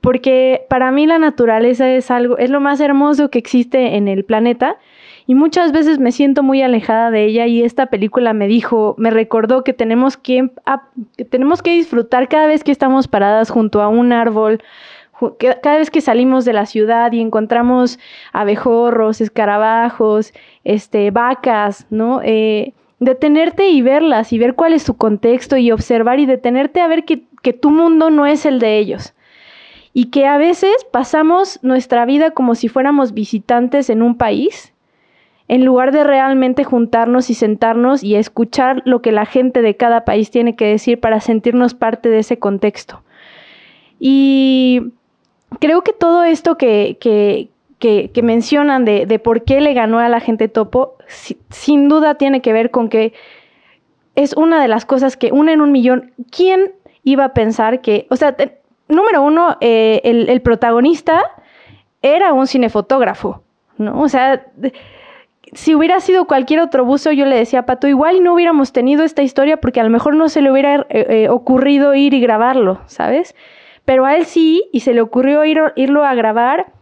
[0.00, 4.24] Porque para mí la naturaleza es algo, es lo más hermoso que existe en el
[4.24, 4.78] planeta
[5.32, 9.08] y muchas veces me siento muy alejada de ella y esta película me dijo, me
[9.08, 10.50] recordó que tenemos que,
[11.30, 14.62] tenemos que disfrutar cada vez que estamos paradas junto a un árbol,
[15.40, 17.98] cada vez que salimos de la ciudad y encontramos
[18.34, 22.20] abejorros, escarabajos, este, vacas, ¿no?
[22.22, 26.88] Eh, detenerte y verlas y ver cuál es su contexto y observar y detenerte a
[26.88, 29.14] ver que, que tu mundo no es el de ellos
[29.94, 34.71] y que a veces pasamos nuestra vida como si fuéramos visitantes en un país
[35.52, 40.06] en lugar de realmente juntarnos y sentarnos y escuchar lo que la gente de cada
[40.06, 43.02] país tiene que decir para sentirnos parte de ese contexto.
[44.00, 44.80] Y
[45.60, 50.20] creo que todo esto que, que, mencionan de, de, por qué le ganó a la
[50.20, 50.94] gente topo,
[51.50, 53.12] sin duda tiene que ver con que
[54.14, 56.12] es una de las cosas que una en un millón.
[56.30, 56.72] ¿Quién
[57.04, 58.34] iba a pensar que, o sea,
[58.88, 61.30] número uno, eh, el, el, protagonista
[62.00, 63.42] era un cinefotógrafo,
[63.76, 64.00] ¿no?
[64.00, 64.46] O sea,
[65.52, 69.04] si hubiera sido cualquier otro buzo, yo le decía a Pato, igual no hubiéramos tenido
[69.04, 72.20] esta historia porque a lo mejor no se le hubiera eh, eh, ocurrido ir y
[72.20, 73.34] grabarlo, ¿sabes?
[73.84, 76.72] Pero a él sí, y se le ocurrió ir, irlo a grabar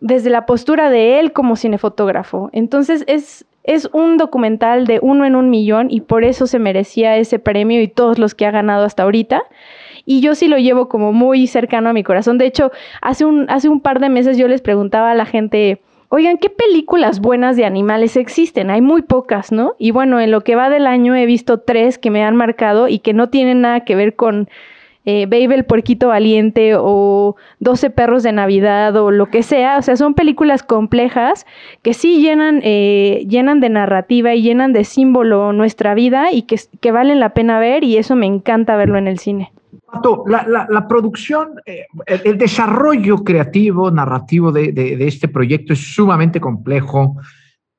[0.00, 2.50] desde la postura de él como cinefotógrafo.
[2.52, 7.16] Entonces es, es un documental de uno en un millón y por eso se merecía
[7.16, 9.42] ese premio y todos los que ha ganado hasta ahorita.
[10.04, 12.38] Y yo sí lo llevo como muy cercano a mi corazón.
[12.38, 15.82] De hecho, hace un, hace un par de meses yo les preguntaba a la gente,
[16.10, 18.70] Oigan, ¿qué películas buenas de animales existen?
[18.70, 19.74] Hay muy pocas, ¿no?
[19.78, 22.88] Y bueno, en lo que va del año he visto tres que me han marcado
[22.88, 24.48] y que no tienen nada que ver con
[25.04, 29.76] eh, Baby el Puerquito Valiente o 12 Perros de Navidad o lo que sea.
[29.76, 31.44] O sea, son películas complejas
[31.82, 36.90] que sí llenan, eh, llenan de narrativa y llenan de símbolo nuestra vida y que
[36.90, 39.52] valen la pena ver y eso me encanta verlo en el cine.
[40.26, 47.16] La, la, producción, eh, el, desarrollo creativo, narrativo de, este proyecto es sumamente complejo.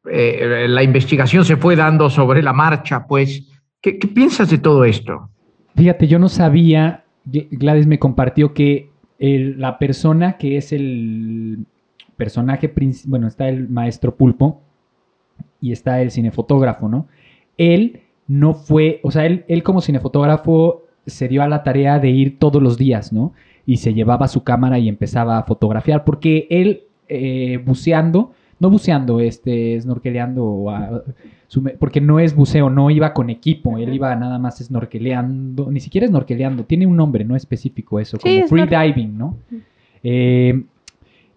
[0.09, 3.47] Eh, la investigación se fue dando sobre la marcha, pues.
[3.79, 5.29] ¿Qué, ¿Qué, piensas de todo esto?
[5.75, 11.65] Fíjate, yo no sabía, Gladys me compartió que la persona que es el
[12.17, 14.61] personaje principal, bueno, está el maestro Pulpo
[15.61, 17.07] y está el cinefotógrafo, ¿no?
[17.57, 22.39] Él no fue, o sea, él como cinefotógrafo se dio a la tarea de ir
[22.39, 23.33] todos los días, ¿no?
[23.65, 29.19] Y se llevaba su cámara y empezaba a fotografiar, porque él eh, buceando, no buceando,
[29.19, 31.03] este, snorkeleando,
[31.79, 36.07] porque no es buceo, no iba con equipo, él iba nada más snorkeleando, ni siquiera
[36.07, 39.37] snorkeleando, tiene un nombre, no específico eso, como free diving, ¿no?
[40.03, 40.63] Eh,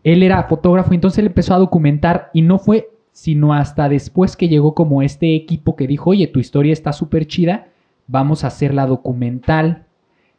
[0.05, 4.49] él era fotógrafo, entonces él empezó a documentar y no fue sino hasta después que
[4.49, 7.69] llegó como este equipo que dijo, oye, tu historia está súper chida,
[8.07, 9.85] vamos a hacer la documental.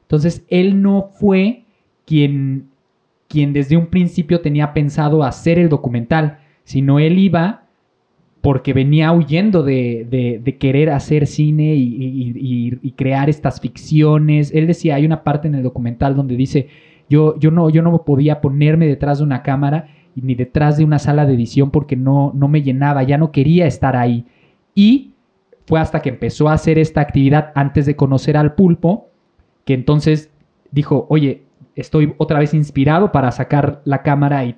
[0.04, 1.64] Entonces, él no fue
[2.06, 2.68] quien,
[3.28, 7.64] quien desde un principio tenía pensado hacer el documental, sino él iba
[8.42, 10.06] porque venía huyendo de,
[10.44, 14.52] de- querer hacer cine y- y crear estas ficciones.
[14.54, 16.68] Él decía, hay una parte en el documental donde dice,
[17.10, 21.00] yo, yo, no, yo no podía ponerme detrás de una cámara ni detrás de una
[21.00, 24.26] sala de edición porque no, no me llenaba, ya no quería estar ahí.
[24.76, 25.13] Y
[25.66, 29.10] fue hasta que empezó a hacer esta actividad antes de conocer al pulpo,
[29.66, 30.32] que entonces
[30.72, 31.44] dijo, oye,
[31.76, 34.58] estoy otra vez inspirado para sacar la cámara y,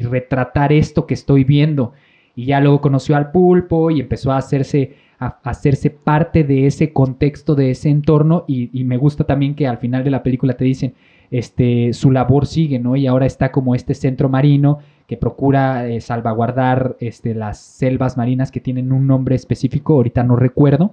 [0.00, 1.92] retratar esto que estoy viendo.
[2.34, 6.66] Y ya luego conoció al pulpo y empezó a hacerse, a, a hacerse parte de
[6.66, 8.44] ese contexto, de ese entorno.
[8.48, 10.94] Y, y me gusta también que al final de la película te dicen,
[11.30, 12.96] este, su labor sigue, ¿no?
[12.96, 18.52] Y ahora está como este centro marino que procura eh, salvaguardar este, las selvas marinas
[18.52, 20.92] que tienen un nombre específico, ahorita no recuerdo.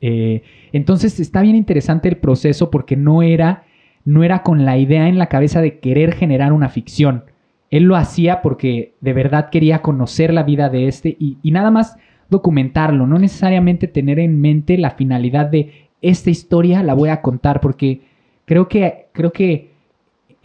[0.00, 3.64] Eh, entonces está bien interesante el proceso porque no era,
[4.04, 7.24] no era con la idea en la cabeza de querer generar una ficción.
[7.68, 11.72] Él lo hacía porque de verdad quería conocer la vida de este y, y nada
[11.72, 11.96] más
[12.30, 17.60] documentarlo, no necesariamente tener en mente la finalidad de esta historia la voy a contar
[17.60, 18.02] porque
[18.44, 19.72] creo que, creo que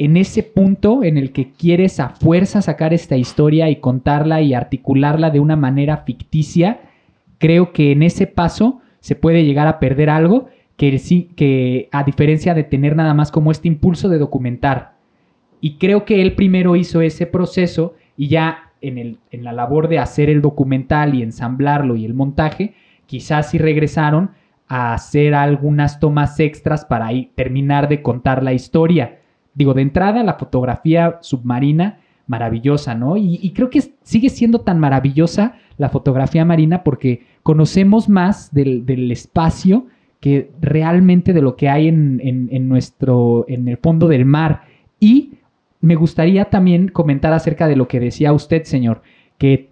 [0.03, 4.55] en ese punto en el que quieres a fuerza sacar esta historia y contarla y
[4.55, 6.81] articularla de una manera ficticia,
[7.37, 12.03] creo que en ese paso se puede llegar a perder algo que, sí, que a
[12.03, 14.93] diferencia de tener nada más como este impulso de documentar.
[15.59, 19.87] Y creo que él primero hizo ese proceso y ya en, el, en la labor
[19.87, 22.73] de hacer el documental y ensamblarlo y el montaje,
[23.05, 24.31] quizás sí regresaron
[24.67, 29.19] a hacer algunas tomas extras para ahí terminar de contar la historia.
[29.53, 33.17] Digo, de entrada, la fotografía submarina, maravillosa, ¿no?
[33.17, 39.11] Y, creo que sigue siendo tan maravillosa la fotografía marina porque conocemos más del, del
[39.11, 39.87] espacio
[40.21, 44.61] que realmente de lo que hay en, en- nuestro, en el fondo del mar.
[44.99, 45.33] Y
[45.81, 49.01] me gustaría también comentar acerca de lo que decía usted, señor,
[49.37, 49.71] que,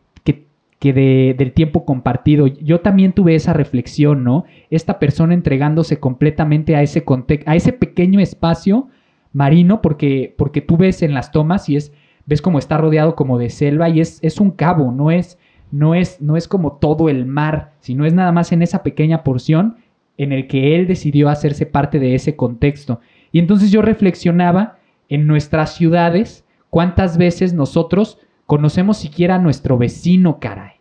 [0.80, 2.48] que, de- del tiempo compartido.
[2.48, 4.46] Yo también tuve esa reflexión, ¿no?
[4.70, 7.04] Esta persona entregándose completamente a ese
[7.46, 8.88] a ese pequeño espacio
[9.34, 11.94] marino, porque, porque tú ves en las tomas y es,
[12.26, 15.38] ves como está rodeado como de selva y es, es un cabo, no es,
[15.72, 19.24] no es, no es como todo el mar, sino es nada más en esa pequeña
[19.24, 19.78] porción
[20.18, 23.00] en el que él decidió hacerse parte de ese contexto.
[23.32, 30.40] Y entonces yo reflexionaba en nuestras ciudades, cuántas veces nosotros conocemos siquiera a nuestro vecino,
[30.40, 30.74] caray,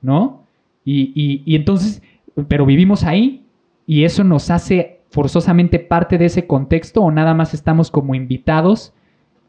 [0.00, 0.44] ¿no?
[0.84, 2.02] Y, y- y entonces,
[2.48, 3.44] pero vivimos ahí
[3.86, 8.94] y eso nos hace forzosamente parte de ese contexto o nada más estamos como invitados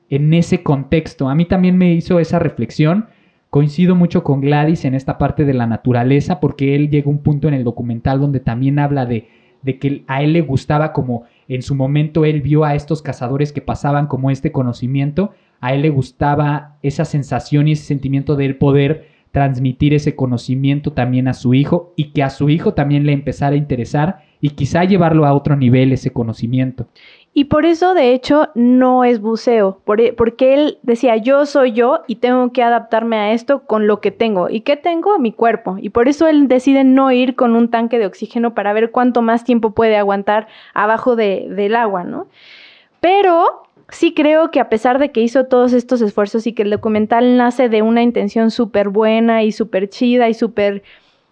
[0.10, 1.30] en ese contexto.
[1.30, 3.08] A mí también me hizo esa reflexión.
[3.50, 7.20] Coincido mucho con Gladys en esta parte de la naturaleza porque él llega a un
[7.20, 9.28] punto en el documental donde también habla de,
[9.62, 13.52] de que a él le gustaba como en su momento él vio a estos cazadores
[13.52, 18.46] que pasaban como este conocimiento, a él le gustaba esa sensación y ese sentimiento de
[18.46, 23.06] él poder transmitir ese conocimiento también a su hijo y que a su hijo también
[23.06, 26.88] le empezara a interesar y quizá llevarlo a otro nivel ese conocimiento.
[27.34, 32.02] Y por eso, de hecho, no es buceo, e, porque él decía, yo soy yo
[32.08, 34.50] y tengo que adaptarme a esto con lo que tengo.
[34.50, 35.18] ¿Y qué tengo?
[35.18, 35.78] Mi cuerpo.
[35.80, 39.22] Y por eso él decide no ir con un tanque de oxígeno para ver cuánto
[39.22, 42.28] más tiempo puede aguantar abajo de- del agua, ¿no?
[43.00, 46.70] Pero sí creo que a pesar de que hizo todos estos esfuerzos y que el
[46.72, 50.84] documental nace de una intención súper buena y súper chida y súper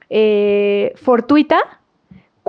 [0.09, 1.57] eh, fortuita,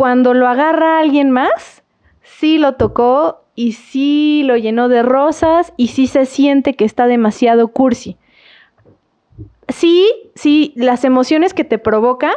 [0.01, 1.83] cuando lo agarra alguien más,
[2.23, 7.07] sí lo tocó y sí lo llenó de rosas y sí se siente que está
[7.07, 8.17] demasiado cursi.
[9.69, 12.31] Sí, sí, las emociones que te provoca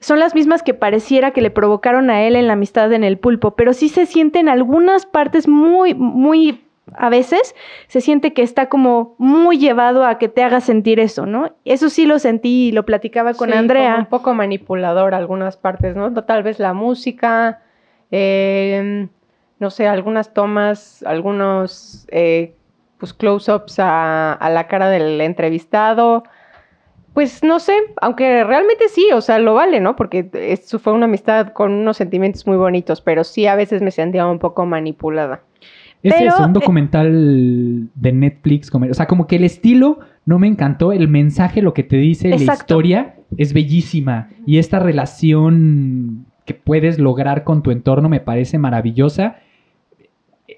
[0.00, 3.18] son las mismas que pareciera que le provocaron a él en la amistad en el
[3.18, 6.64] pulpo, pero sí se siente en algunas partes muy, muy,
[6.96, 7.54] a veces
[7.88, 11.54] se siente que está como muy llevado a que te haga sentir eso, ¿no?
[11.64, 13.90] Eso sí lo sentí y lo platicaba con Sí, Andrea.
[13.92, 16.12] como un poco manipulador algunas partes, ¿no?
[16.24, 17.60] Tal vez la música,
[18.10, 19.08] eh,
[19.58, 22.54] no sé, algunas tomas, algunos eh,
[22.98, 26.22] pues close-ups a, a la cara del entrevistado.
[27.14, 29.96] Pues no sé, aunque realmente sí, o sea, lo vale, ¿no?
[29.96, 33.90] Porque eso fue una amistad con unos sentimientos muy bonitos, pero sí a veces me
[33.90, 35.40] sentía un poco manipulada.
[36.02, 38.70] Es Pero, eso, un eh, documental de Netflix.
[38.70, 40.92] como- O sea, como que el estilo no me encantó.
[40.92, 44.28] El mensaje, lo que te dice, la historia, es bellísima.
[44.46, 49.36] Y esta relación que puedes lograr con tu entorno me parece maravillosa.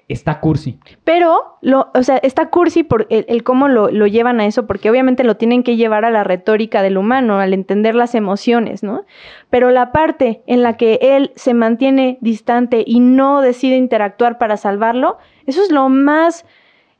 [0.09, 0.77] Está cursi.
[1.03, 4.89] Pero, lo, o sea, está cursi por el, cómo lo, lo llevan a eso, porque
[4.89, 9.05] obviamente lo tienen que llevar a la retórica del humano, al entender las emociones, ¿no?
[9.49, 14.57] Pero la parte en la que él se mantiene distante y no decide interactuar para
[14.57, 16.45] salvarlo, eso es lo más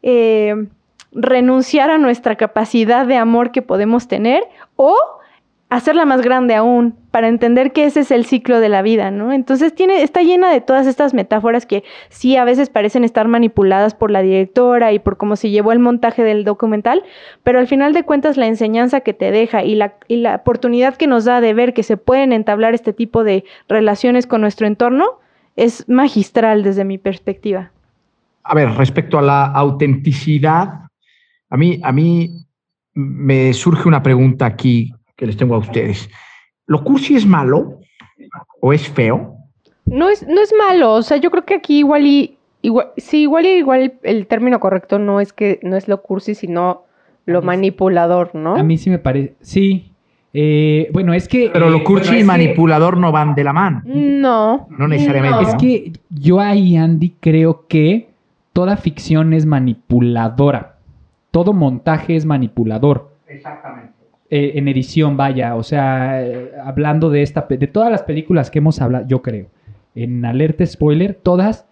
[0.02, 0.68] eh,
[1.12, 4.44] renunciar a nuestra capacidad de amor que podemos tener
[4.76, 4.96] o
[5.74, 9.34] hacerla más grande aún, para entender que ese es el ciclo de la vida, ¿no?
[9.34, 13.96] Entonces tiene, está llena de todas estas metáforas que sí a veces parecen estar manipuladas
[13.96, 17.02] por la directora y por cómo se llevó el montaje del documental,
[17.42, 20.96] pero al final de cuentas la enseñanza que te deja y la, y la oportunidad
[20.96, 24.68] que nos da de ver que se pueden entablar este tipo de relaciones con nuestro
[24.68, 25.06] entorno
[25.56, 27.72] es magistral desde mi perspectiva.
[28.44, 30.82] A ver, respecto a la autenticidad,
[31.50, 32.46] a mí, a mí
[32.94, 36.10] me surge una pregunta aquí que les tengo a ustedes.
[36.66, 37.80] ¿Lo cursi es malo
[38.62, 39.36] o es feo?
[39.86, 43.24] No es, no es malo, o sea, yo creo que aquí igual y igual, sí,
[43.24, 46.84] igual y igual el término correcto no es que no es lo cursi, sino
[47.26, 48.56] lo manipulador, ¿no?
[48.56, 49.90] A mí sí me parece, sí.
[50.36, 51.52] Eh, bueno, es que...
[51.54, 53.82] Pero lo eh, cursi bueno, y que- manipulador no van de la mano.
[53.86, 54.68] No.
[54.72, 55.44] No necesariamente.
[55.44, 58.10] Es que yo ahí, Andy, creo que
[58.52, 60.78] toda ficción es manipuladora.
[61.32, 63.12] Todo montaje es manipulador.
[63.28, 63.93] Exactamente.
[64.36, 65.56] Eh, en edición, vaya.
[65.56, 69.46] O sea, eh, hablando de esta, de todas las películas que hemos hablado, yo creo.
[69.94, 71.68] En alerta spoiler, todas.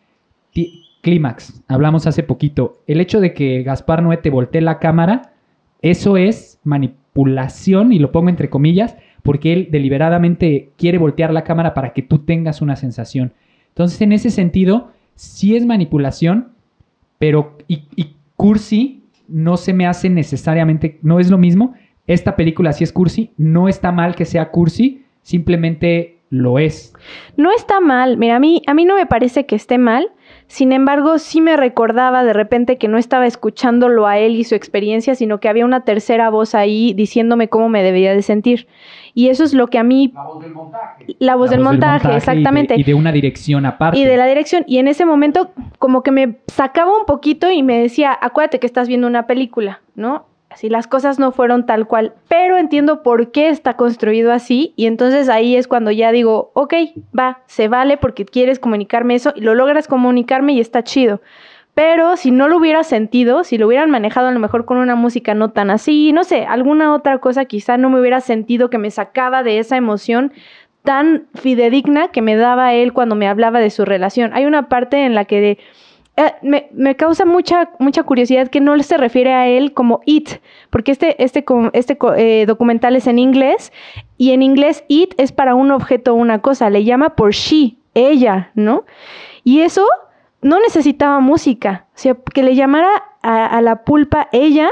[1.02, 2.84] Clímax, hablamos hace poquito.
[2.86, 5.34] El hecho de que Gaspar Noé te voltee la cámara,
[5.82, 11.74] eso es manipulación, y lo pongo entre comillas, porque él deliberadamente quiere voltear la cámara
[11.74, 13.34] para que tú tengas una sensación.
[13.70, 16.50] Entonces, en ese sentido, sí es manipulación,
[17.18, 21.74] pero y cursi no se me hace necesariamente, no es lo mismo.
[22.12, 26.94] Esta película sí es cursi, no está mal que sea cursi, simplemente lo es.
[27.38, 30.10] No está mal, mira, a mí, a mí no me parece que esté mal,
[30.48, 34.56] sin embargo, sí me recordaba de repente que no estaba escuchándolo a él y su
[34.56, 38.68] experiencia, sino que había una tercera voz ahí diciéndome cómo me debía de sentir.
[39.14, 40.12] Y eso es lo que a mí...
[40.14, 41.06] La voz del montaje.
[41.20, 42.74] La voz La del voz montaje, exactamente.
[42.74, 43.98] Y de, y de una dirección aparte.
[43.98, 44.66] Y de la dirección.
[44.68, 48.68] Y en ese momento como que me sacaba un poquito y me decía, acuérdate que
[48.68, 50.26] estás viendo una película, ¿no?
[50.52, 54.86] Así las cosas no fueron tal cual, pero entiendo por qué está construido así y
[54.86, 56.74] entonces ahí es cuando ya digo, ok,
[57.18, 61.22] va, se vale porque quieres comunicarme eso y lo logras comunicarme y está chido.
[61.74, 64.96] Pero si no lo hubiera sentido, si lo hubieran manejado a lo mejor con una
[64.96, 68.78] música no tan así, no sé, alguna otra cosa quizá no me hubiera sentido que
[68.78, 70.34] me sacaba de esa emoción
[70.84, 74.34] tan fidedigna que me daba él cuando me hablaba de su relación.
[74.34, 75.60] Hay una parte en la que
[76.18, 80.30] eh, me, causa mucha, mucha curiosidad que no se refiere a él como it,
[80.70, 83.72] porque este, este, este eh, documental es en inglés
[84.18, 87.78] y en inglés it es para un objeto o una cosa, le llama por she,
[87.94, 88.84] ella, ¿no?
[89.46, 89.86] Y eso
[90.42, 92.90] no necesitaba música, o sea, que le llamara
[93.22, 94.70] a, la pulpa ella,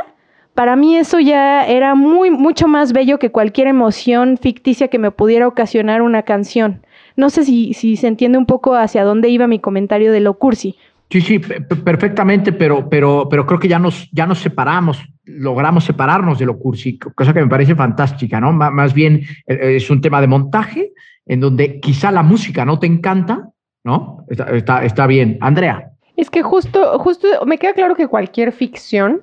[0.56, 5.12] para mí eso ya era muy, mucho más bello que cualquier emoción ficticia que me
[5.12, 6.82] pudiera ocasionar una canción.
[7.16, 10.78] No sé si se entiende un poco hacia dónde iba mi comentario de lo cursi.
[11.12, 15.03] Sí, sí, pe- pe- perfectamente, pero, pero, pero creo que ya nos, ya nos separamos,
[15.26, 18.51] logramos separarnos de lo cursi, cosa que me parece fantástica, ¿no?
[18.51, 20.91] Má- Más bien eh, es un tema de montaje
[21.26, 23.49] en donde quizá la música no te encanta,
[23.84, 24.26] ¿no?
[24.30, 25.38] Está, está, está bien.
[25.41, 25.91] Andrea.
[26.16, 29.22] Es que justo, justo me queda claro que cualquier ficción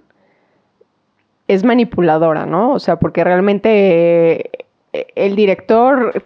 [1.46, 2.72] es manipuladora, ¿no?
[2.72, 4.50] O sea, porque realmente
[4.92, 6.24] eh, el director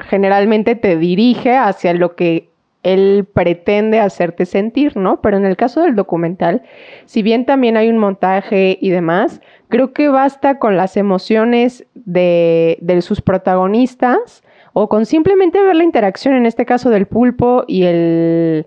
[0.00, 2.49] generalmente te dirige hacia lo que
[2.82, 5.20] él pretende hacerte sentir, ¿no?
[5.20, 6.62] Pero en el caso del documental,
[7.04, 12.78] si bien también hay un montaje y demás, creo que basta con las emociones de,
[13.02, 18.66] sus protagonistas o con simplemente ver la interacción, en este caso del pulpo y el,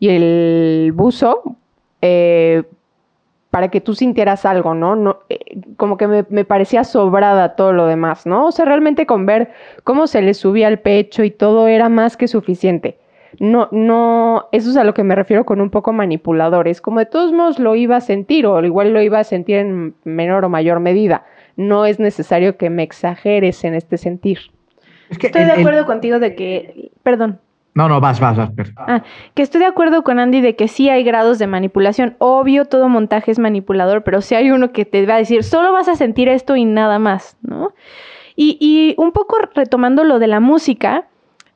[0.00, 1.56] y el buzo,
[2.00, 2.64] eh,
[3.50, 4.96] para que tú sintieras algo, ¿no?
[4.96, 5.38] no eh,
[5.76, 8.46] como que me, me parecía sobrada todo lo demás, ¿no?
[8.46, 9.52] O sea, realmente con ver
[9.84, 12.96] cómo se le subía al pecho y todo era más que suficiente.
[13.40, 16.68] No, no, eso es a lo que me refiero con un poco manipulador.
[16.68, 19.56] Es como de todos modos lo iba a sentir, o igual lo iba a sentir
[19.56, 21.24] en menor o mayor medida.
[21.56, 24.38] No es necesario que me exageres en este sentir.
[25.10, 27.40] Estoy de acuerdo contigo de que, perdón,
[27.74, 28.50] No, no, vas, vas, vas.
[28.76, 29.02] Ah,
[29.34, 32.16] que estoy de acuerdo con Andy de que sí hay grados de manipulación.
[32.18, 35.72] Obvio, todo montaje es manipulador, pero sí hay uno que te va a decir, solo
[35.72, 37.72] vas a sentir esto y nada más, ¿no?
[38.36, 41.06] Y, y un poco retomando lo de la música,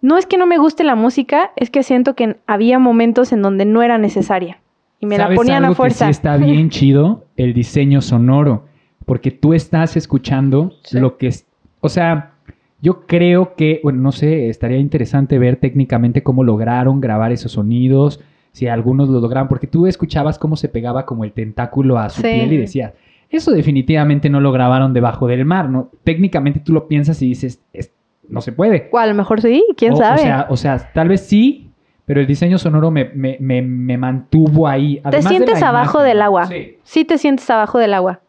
[0.06, 3.42] no es que no me guste la música, es que siento que había momentos en
[3.42, 4.58] donde no era necesaria.
[5.00, 6.06] Y me la ¿Sabes ponían algo a fuerza.
[6.06, 8.64] Que sí está bien chido el diseño sonoro,
[9.04, 11.46] porque tú estás escuchando lo que es,
[11.80, 12.32] o sea,
[12.80, 18.20] yo creo que, bueno, no sé, estaría interesante ver técnicamente cómo lograron grabar esos sonidos,
[18.52, 22.22] si algunos lo lograron, porque tú escuchabas cómo se pegaba como el tentáculo a su
[22.22, 22.28] Sí.
[22.28, 22.92] piel y decías,
[23.28, 25.90] eso definitivamente no lo grabaron debajo del mar, ¿no?
[26.04, 27.90] Técnicamente tú lo piensas y dices, "Es-
[28.28, 28.88] no se puede.
[28.92, 30.20] O a lo mejor sí, quién O- sabe.
[30.20, 31.70] O sea, o sea, tal vez sí,
[32.04, 34.96] pero el diseño sonoro me, me- me- me mantuvo ahí.
[34.96, 36.08] te Además sientes la abajo imagen.
[36.08, 36.46] del agua.
[36.46, 36.78] Sí.
[36.84, 38.20] Sí te sientes abajo del agua.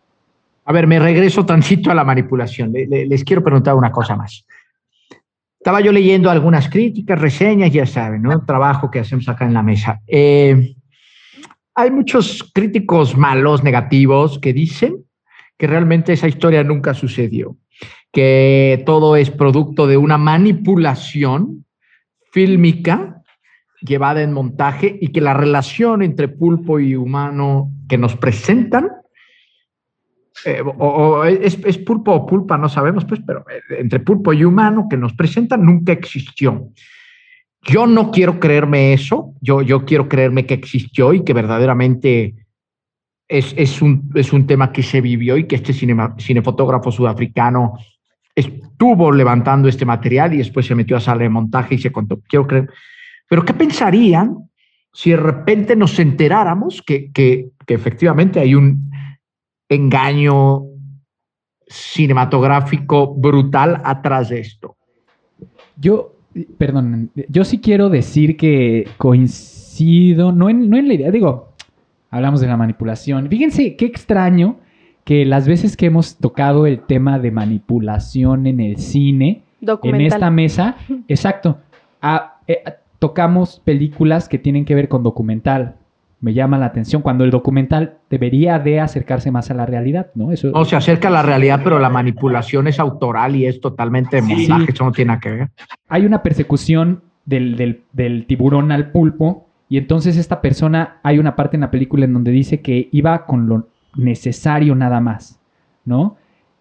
[0.66, 2.72] A ver, me regreso tantito a la manipulación.
[2.74, 4.46] Le- le- les quiero preguntar una cosa más.
[5.60, 8.44] Estaba yo leyendo algunas críticas, reseñas, ya saben, ¿no?
[8.46, 10.02] Trabajo que hacemos acá en la mesa.
[10.08, 10.76] Eh,
[11.76, 15.04] hay muchos críticos malos, negativos, que dicen
[15.58, 17.56] que realmente esa historia nunca sucedió,
[18.12, 21.66] que todo es producto de una manipulación
[22.32, 23.22] fílmica
[23.82, 28.90] llevada en montaje y que la relación entre pulpo y humano que nos presentan,
[30.46, 34.44] eh, o, es, es pulpo o pulpa, no sabemos, pues, pero eh, entre pulpo y
[34.44, 36.70] humano que nos presentan nunca existió.
[37.64, 42.36] Yo no quiero creerme eso, yo, yo quiero creerme que existió y que verdaderamente
[43.28, 47.74] es, es, un, es un tema que se vivió y que este cinema, cinefotógrafo sudafricano
[48.38, 52.22] estuvo levantando este material y después se metió a sala de montaje y se contó.
[52.28, 52.70] Quiero creer.
[53.28, 54.50] Pero ¿qué pensarían
[54.94, 58.92] si de repente nos enteráramos que, que, que efectivamente hay un
[59.68, 60.66] engaño
[61.68, 64.78] cinematográfico brutal atrás de esto?
[65.76, 66.16] Yo,
[66.60, 71.54] perdón, yo sí quiero decir que coincido, no en, no en la idea, digo,
[72.12, 73.30] hablamos de la manipulación.
[73.30, 74.60] Fíjense qué extraño
[75.08, 79.44] que las veces que hemos tocado el tema de manipulación en el cine,
[79.84, 80.76] en esta mesa,
[81.08, 81.60] exacto,
[82.02, 85.76] a- eh, a- tocamos películas que tienen que ver con documental.
[86.20, 90.34] Me llama la atención cuando el documental debería de acercarse más a la realidad, ¿no?
[90.34, 94.18] Eso, No se acerca a la realidad, pero la manipulación es autoral y es totalmente
[94.18, 94.36] de Sí.
[94.50, 95.50] montaje, eso no tiene nada que ver.
[95.88, 101.38] hay una persecución del, del- del tiburón al pulpo y entonces esta persona, hay una
[101.38, 103.68] parte en la película en donde dice que iba con lo
[103.98, 105.40] necesario nada más,
[105.86, 106.16] ¿no?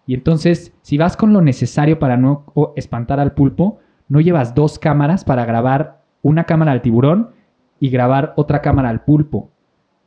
[0.05, 3.79] Y entonces, si vas con lo necesario para no espantar al pulpo,
[4.09, 7.31] no llevas dos cámaras para grabar una cámara al tiburón
[7.79, 9.49] y grabar otra cámara al pulpo.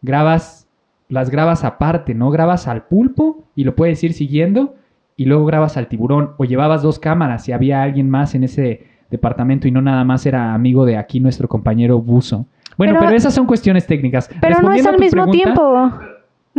[0.03, 0.69] Grabas,
[1.09, 2.31] las grabas aparte, ¿no?
[2.31, 4.75] Grabas al pulpo y lo puedes ir siguiendo
[5.17, 6.33] y luego grabas al tiburón.
[6.39, 10.25] O llevabas dos cámaras si había alguien más en ese departamento y no nada más
[10.25, 12.47] era amigo de aquí nuestro compañero Buzo.
[12.79, 14.31] Bueno, pero, Pero- esas son cuestiones técnicas.
[14.41, 15.93] Pero no es al mismo pregunta, tiempo.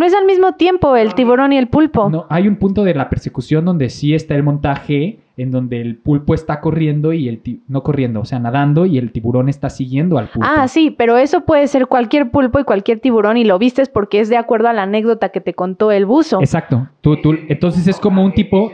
[0.01, 2.09] No es al mismo tiempo el tiburón y el pulpo.
[2.09, 5.95] No, hay un punto de la persecución donde sí está el montaje, en donde el
[5.95, 10.17] pulpo está corriendo y el no corriendo, o sea, nadando y el tiburón está siguiendo
[10.17, 10.49] al pulpo.
[10.51, 14.19] Ah, sí, pero eso puede ser cualquier pulpo y cualquier tiburón y lo vistes porque
[14.19, 16.39] es de acuerdo a la anécdota que te contó el buzo.
[16.39, 16.87] Exacto.
[17.01, 18.71] Tú, tú- entonces es como un tipo,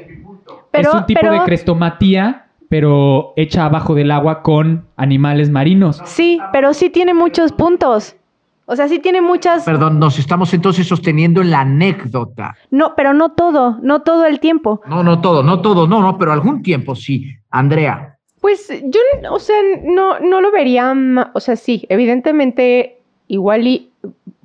[0.72, 6.02] Pero- es un tipo pero- de crestomatía, pero hecha abajo del agua con animales marinos.
[6.06, 8.16] Sí, pero sí tiene muchos puntos.
[8.70, 9.64] O sea, sí tiene muchas...
[9.64, 12.54] Perdón, nos estamos entonces sosteniendo en la anécdota.
[12.70, 14.82] No, pero no todo, no todo el tiempo.
[14.86, 17.34] No, no todo, no todo, no, no, pero algún tiempo sí.
[17.50, 19.00] Andrea, Pues yo,
[19.32, 20.94] o sea, no, no lo vería,
[21.34, 22.98] o sea, sí, evidentemente
[23.30, 23.90] igual y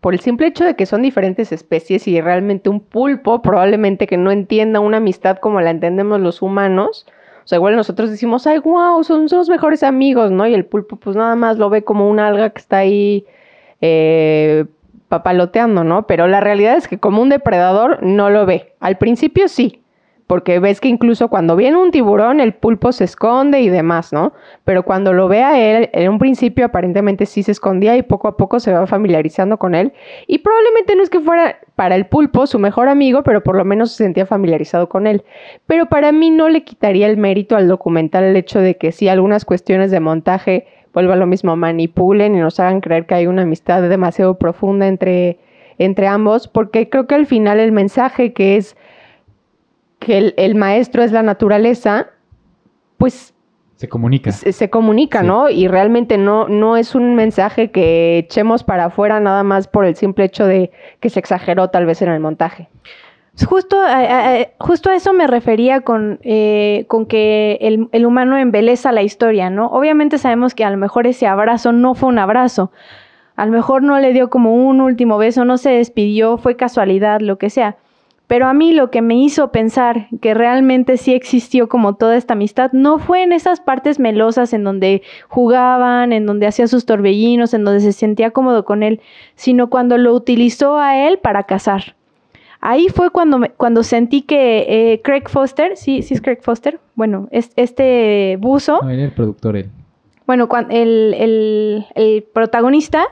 [0.01, 4.17] por el simple hecho de que son diferentes especies y realmente un pulpo probablemente que
[4.17, 7.07] no entienda una amistad como la entendemos los humanos,
[7.45, 10.47] o sea, igual nosotros decimos, ay, wow, son, son los mejores amigos, ¿no?
[10.47, 13.27] Y el pulpo pues nada más lo ve como una alga que está ahí
[13.83, 14.65] eh,
[15.09, 16.07] papaloteando, ¿no?
[16.07, 18.73] Pero la realidad es que como un depredador no lo ve.
[18.81, 19.83] Al principio sí,
[20.27, 24.33] porque ves que incluso cuando viene un tiburón el pulpo se esconde y demás, ¿no?
[24.65, 28.29] Pero cuando lo ve a él, en un principio aparentemente sí se escondía y poco
[28.29, 29.93] a poco se va familiarizando con él.
[30.27, 33.67] Y probablemente no es que fuera para el pulpo su mejor amigo, pero por lo
[33.67, 35.25] menos se sentía familiarizado con él.
[35.67, 39.09] Pero para mí no le quitaría el mérito al documental el hecho de que sí
[39.09, 43.27] algunas cuestiones de montaje, vuelva a lo mismo, manipulen y nos hagan creer que hay
[43.27, 45.39] una amistad demasiado profunda entre,
[45.79, 48.77] entre ambos, porque creo que al final el mensaje que es
[49.99, 52.09] que el, el maestro es la naturaleza,
[52.99, 53.35] pues
[53.77, 54.33] Se comunica.
[54.33, 55.49] se, se comunica, ¿no?
[55.49, 59.95] Y realmente no, no es un mensaje que echemos para afuera nada más por el
[59.97, 62.69] simple hecho de que se exageró tal vez en el montaje.
[63.47, 68.93] Justo a, justo a eso me refería con, eh, con que el, el humano embeleza
[68.93, 69.69] la historia, ¿no?
[69.69, 72.71] Obviamente sabemos que a lo mejor ese abrazo no fue un abrazo.
[73.35, 77.21] A lo mejor no le dio como un último beso, no se despidió, fue casualidad,
[77.21, 77.77] lo que sea.
[78.27, 82.35] Pero a mí lo que me hizo pensar que realmente sí existió como toda esta
[82.35, 87.53] amistad no fue en esas partes melosas en donde jugaban, en donde hacía sus torbellinos,
[87.53, 89.01] en donde se sentía cómodo con él,
[89.35, 91.95] sino cuando lo utilizó a él para cazar.
[92.65, 96.79] Ahí fue cuando, me- cuando sentí que eh, Craig Foster, sí, sí es Craig Foster,
[96.95, 99.69] bueno, es, este buzo, No, era el productor, él.
[100.27, 103.05] bueno, el, el- el protagonista,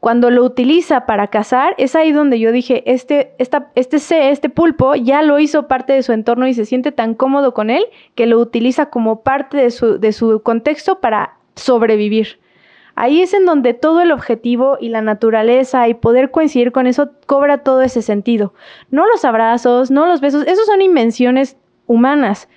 [0.00, 4.48] cuando lo utiliza para cazar, es ahí donde yo dije, este, esta, este C, este
[4.48, 7.84] pulpo, ya lo hizo parte de su entorno y se siente tan cómodo con él
[8.16, 12.38] que lo utiliza como parte de su, de su contexto para sobrevivir.
[13.00, 17.10] Ahí es en donde todo el objetivo y la naturaleza y poder coincidir con eso
[17.26, 18.54] cobra todo ese sentido.
[18.90, 22.48] No los abrazos, no los besos, esos son invenciones humanas.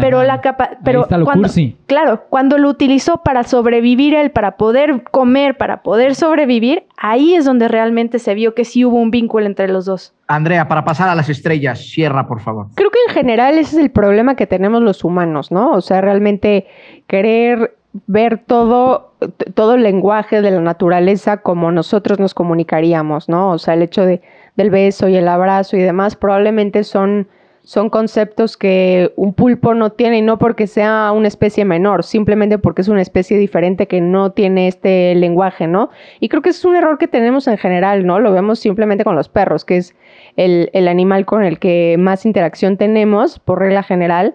[0.00, 0.26] Pero Ajá.
[0.26, 1.76] la capa Ahí pero está lo cuando, cursi.
[1.84, 7.44] claro, cuando lo utilizó para sobrevivir él, para poder comer, para poder sobrevivir, ahí es
[7.44, 10.14] donde realmente se vio que sí hubo un vínculo entre los dos.
[10.28, 12.68] Andrea, para pasar a las estrellas, cierra, por favor.
[12.74, 15.72] Creo que en general ese es el problema que tenemos los humanos, ¿no?
[15.72, 16.66] O sea, realmente
[17.06, 17.76] querer
[18.06, 19.12] ver todo,
[19.54, 23.50] todo el lenguaje de la naturaleza como nosotros nos comunicaríamos, ¿no?
[23.50, 24.22] O sea, el hecho de,
[24.56, 27.28] del beso y el abrazo y demás probablemente son,
[27.62, 32.56] son conceptos que un pulpo no tiene y no porque sea una especie menor, simplemente
[32.58, 35.90] porque es una especie diferente que no tiene este lenguaje, ¿no?
[36.18, 38.20] Y creo que es un error que tenemos en general, ¿no?
[38.20, 39.94] Lo vemos simplemente con los perros, que es
[40.36, 44.34] el, el animal con el que más interacción tenemos, por regla general.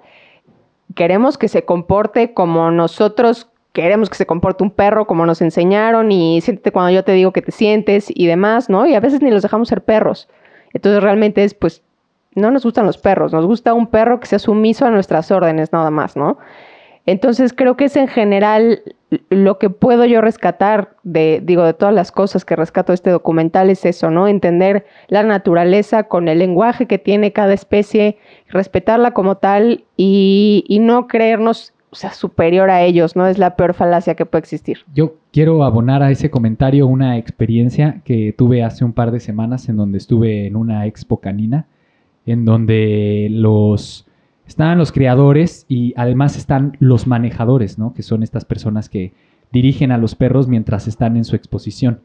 [0.98, 6.12] Queremos que se comporte como nosotros queremos que se comporte un perro, como nos enseñaron,
[6.12, 8.88] y siéntete cuando yo te digo que te sientes y demás, ¿no?
[8.88, 10.28] Y a veces ni los dejamos ser perros.
[10.74, 11.84] Entonces realmente es, pues,
[12.34, 15.72] no nos gustan los perros, nos gusta un perro que sea sumiso a nuestras órdenes,
[15.72, 16.40] nada más, ¿no?
[17.08, 18.82] Entonces creo que es en general
[19.30, 23.12] lo que puedo yo rescatar de, digo, de todas las cosas que rescato de este
[23.12, 24.28] documental es eso, ¿no?
[24.28, 28.18] Entender la naturaleza con el lenguaje que tiene cada especie,
[28.50, 31.74] respetarla como tal y, no creernos,
[32.12, 33.26] superior a ellos, ¿no?
[33.26, 34.80] Es la peor falacia que puede existir.
[34.94, 39.70] Yo quiero abonar a ese comentario una experiencia que tuve hace un par de semanas
[39.70, 41.68] en donde estuve en una expo canina,
[42.26, 44.06] en donde los
[44.48, 47.94] estaban los creadores y además están los manejadores, ¿no?
[47.94, 49.14] Que son estas personas que
[49.52, 52.02] dirigen a los perros mientras están en su exposición.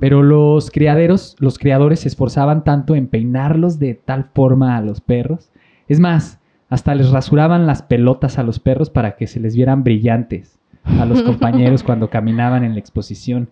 [0.00, 5.00] Pero los criaderos, los creadores se esforzaban tanto en peinarlos de tal forma a los
[5.00, 5.50] perros.
[5.88, 6.38] Es más,
[6.68, 11.04] hasta les rasuraban las pelotas a los perros para que se les vieran brillantes a
[11.04, 13.48] los compañeros cuando caminaban en la exposición.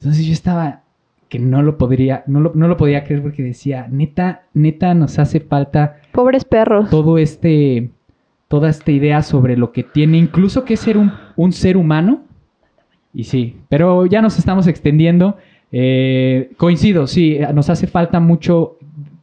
[0.00, 0.82] Entonces yo estaba
[1.28, 5.18] que no lo podría, no lo, no lo podía creer porque decía, neta, neta nos
[5.18, 6.90] hace falta Pobres perros.
[6.90, 7.90] todo este,
[8.48, 12.24] toda esta idea sobre lo que tiene incluso que ser un, un ser humano.
[13.12, 15.36] Y sí, pero ya nos estamos extendiendo.
[15.72, 18.78] Eh, coincido, sí, nos hace falta mucho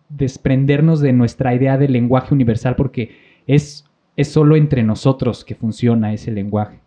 [0.09, 3.15] desprendernos de nuestra idea del lenguaje universal porque
[3.47, 3.85] es,
[4.17, 6.82] es solo entre nosotros que funciona ese lenguaje.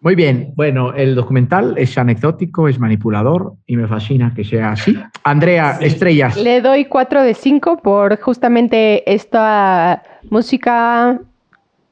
[0.00, 4.96] Muy bien, bueno, el documental es anecdótico, es manipulador y me fascina que sea así.
[5.24, 6.36] Andrea, estrellas.
[6.36, 11.20] Le doy 4 de 5 por justamente esta música,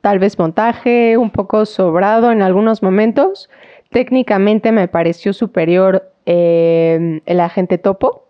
[0.03, 3.51] tal vez montaje, un poco sobrado en algunos momentos.
[3.91, 8.29] Técnicamente me pareció superior eh, el agente topo.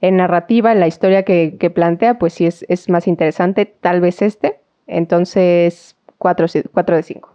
[0.00, 4.00] En narrativa, en la historia que, que plantea, pues sí es, es, más interesante, tal
[4.00, 4.58] vez este.
[4.88, 7.33] Entonces, 4, 4 de 5.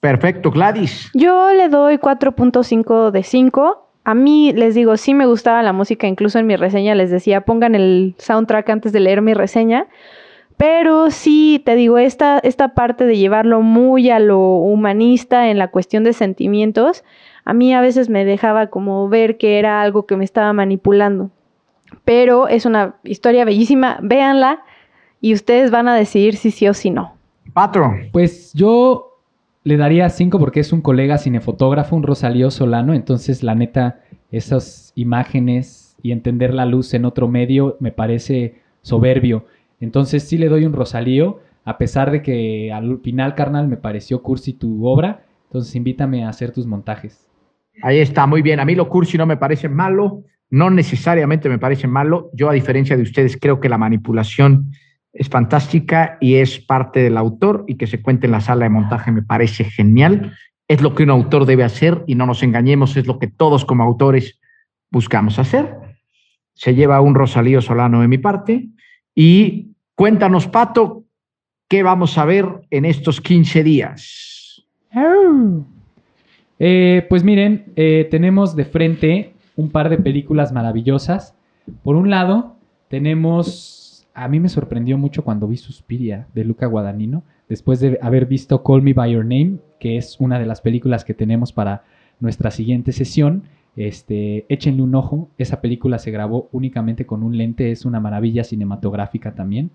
[0.00, 1.10] Perfecto, Gladys.
[1.14, 3.88] Yo le doy 4.5 de 5.
[4.04, 7.40] A mí les digo, sí me gustaba la música, incluso en mi reseña les decía,
[7.40, 9.86] pongan el soundtrack antes de leer mi reseña.
[10.56, 15.68] Pero sí, te digo, esta, esta parte de llevarlo muy a lo humanista en la
[15.68, 17.04] cuestión de sentimientos,
[17.44, 21.30] a mí a veces me dejaba como ver que era algo que me estaba manipulando.
[22.04, 24.62] Pero es una historia bellísima, véanla
[25.20, 27.14] y ustedes van a decidir si sí o si no.
[27.52, 28.08] Patrón.
[28.12, 29.15] Pues yo
[29.66, 33.98] le daría 5 porque es un colega cinefotógrafo, un Rosalío Solano, entonces la neta,
[34.30, 39.46] esas imágenes y entender la luz en otro medio me parece soberbio.
[39.80, 44.22] Entonces sí le doy un Rosalío, a pesar de que al final, carnal, me pareció
[44.22, 47.26] cursi tu obra, entonces invítame a hacer tus montajes.
[47.82, 48.60] Ahí está, muy bien.
[48.60, 52.30] A mí lo cursi no me parece malo, no necesariamente me parece malo.
[52.34, 54.70] Yo, a diferencia de ustedes, creo que la manipulación
[55.18, 58.70] es fantástica y es parte del autor y que se cuente en la sala de
[58.70, 60.32] montaje me parece genial.
[60.68, 63.64] Es lo que un autor debe hacer y no nos engañemos, es lo que todos
[63.64, 64.38] como autores
[64.90, 65.74] buscamos hacer.
[66.54, 68.68] Se lleva un Rosalío Solano de mi parte
[69.14, 71.04] y cuéntanos, Pato,
[71.68, 74.64] ¿qué vamos a ver en estos 15 días?
[76.58, 81.34] Eh, pues miren, eh, tenemos de frente un par de películas maravillosas.
[81.82, 82.56] Por un lado,
[82.88, 83.75] tenemos,
[84.16, 88.64] a mí me sorprendió mucho cuando vi Suspiria de Luca Guadagnino, después de haber visto
[88.64, 91.84] Call Me By Your Name, que es una de las películas que tenemos para
[92.18, 93.42] nuestra siguiente sesión.
[93.76, 98.42] Este, échenle un ojo, esa película se grabó únicamente con un lente, es una maravilla
[98.42, 99.70] cinematográfica también.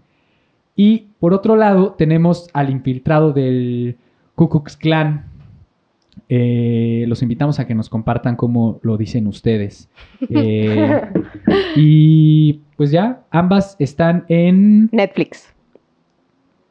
[0.76, 3.98] Y por otro lado, tenemos al infiltrado del
[4.34, 5.26] Ku Klux Klan,
[6.30, 9.90] eh, los invitamos a que nos compartan cómo lo dicen ustedes.
[10.30, 11.02] Eh,
[11.76, 15.54] y pues ya, ambas están en Netflix.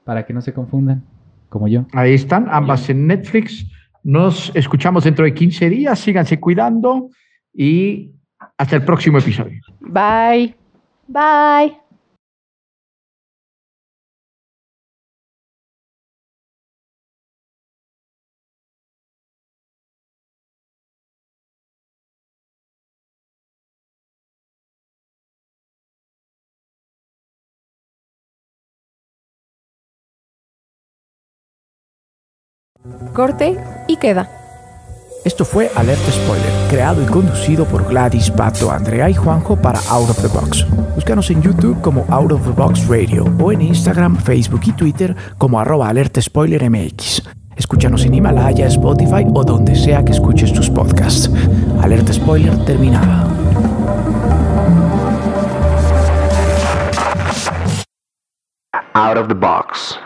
[0.05, 1.03] Para que no se confundan,
[1.49, 1.85] como yo.
[1.93, 3.67] Ahí están, ambas en Netflix.
[4.03, 5.99] Nos escuchamos dentro de 15 días.
[5.99, 7.11] Síganse cuidando
[7.53, 8.13] y
[8.57, 9.61] hasta el próximo episodio.
[9.81, 10.55] Bye.
[11.07, 11.90] Bye.
[33.13, 33.59] Corte
[33.89, 34.29] y queda.
[35.25, 40.11] Esto fue Alerta Spoiler, creado y conducido por Gladys, Pato, Andrea y Juanjo para Out
[40.11, 40.67] of the Box.
[40.95, 45.15] Búscanos en YouTube como Out of the Box Radio o en Instagram, Facebook y Twitter
[45.37, 47.23] como arroba Alerta Spoiler MX.
[47.55, 51.31] Escúchanos en Himalaya, Spotify o donde sea que escuches tus podcasts.
[51.83, 53.29] Alerta Spoiler terminada.
[58.95, 59.99] Out of the box.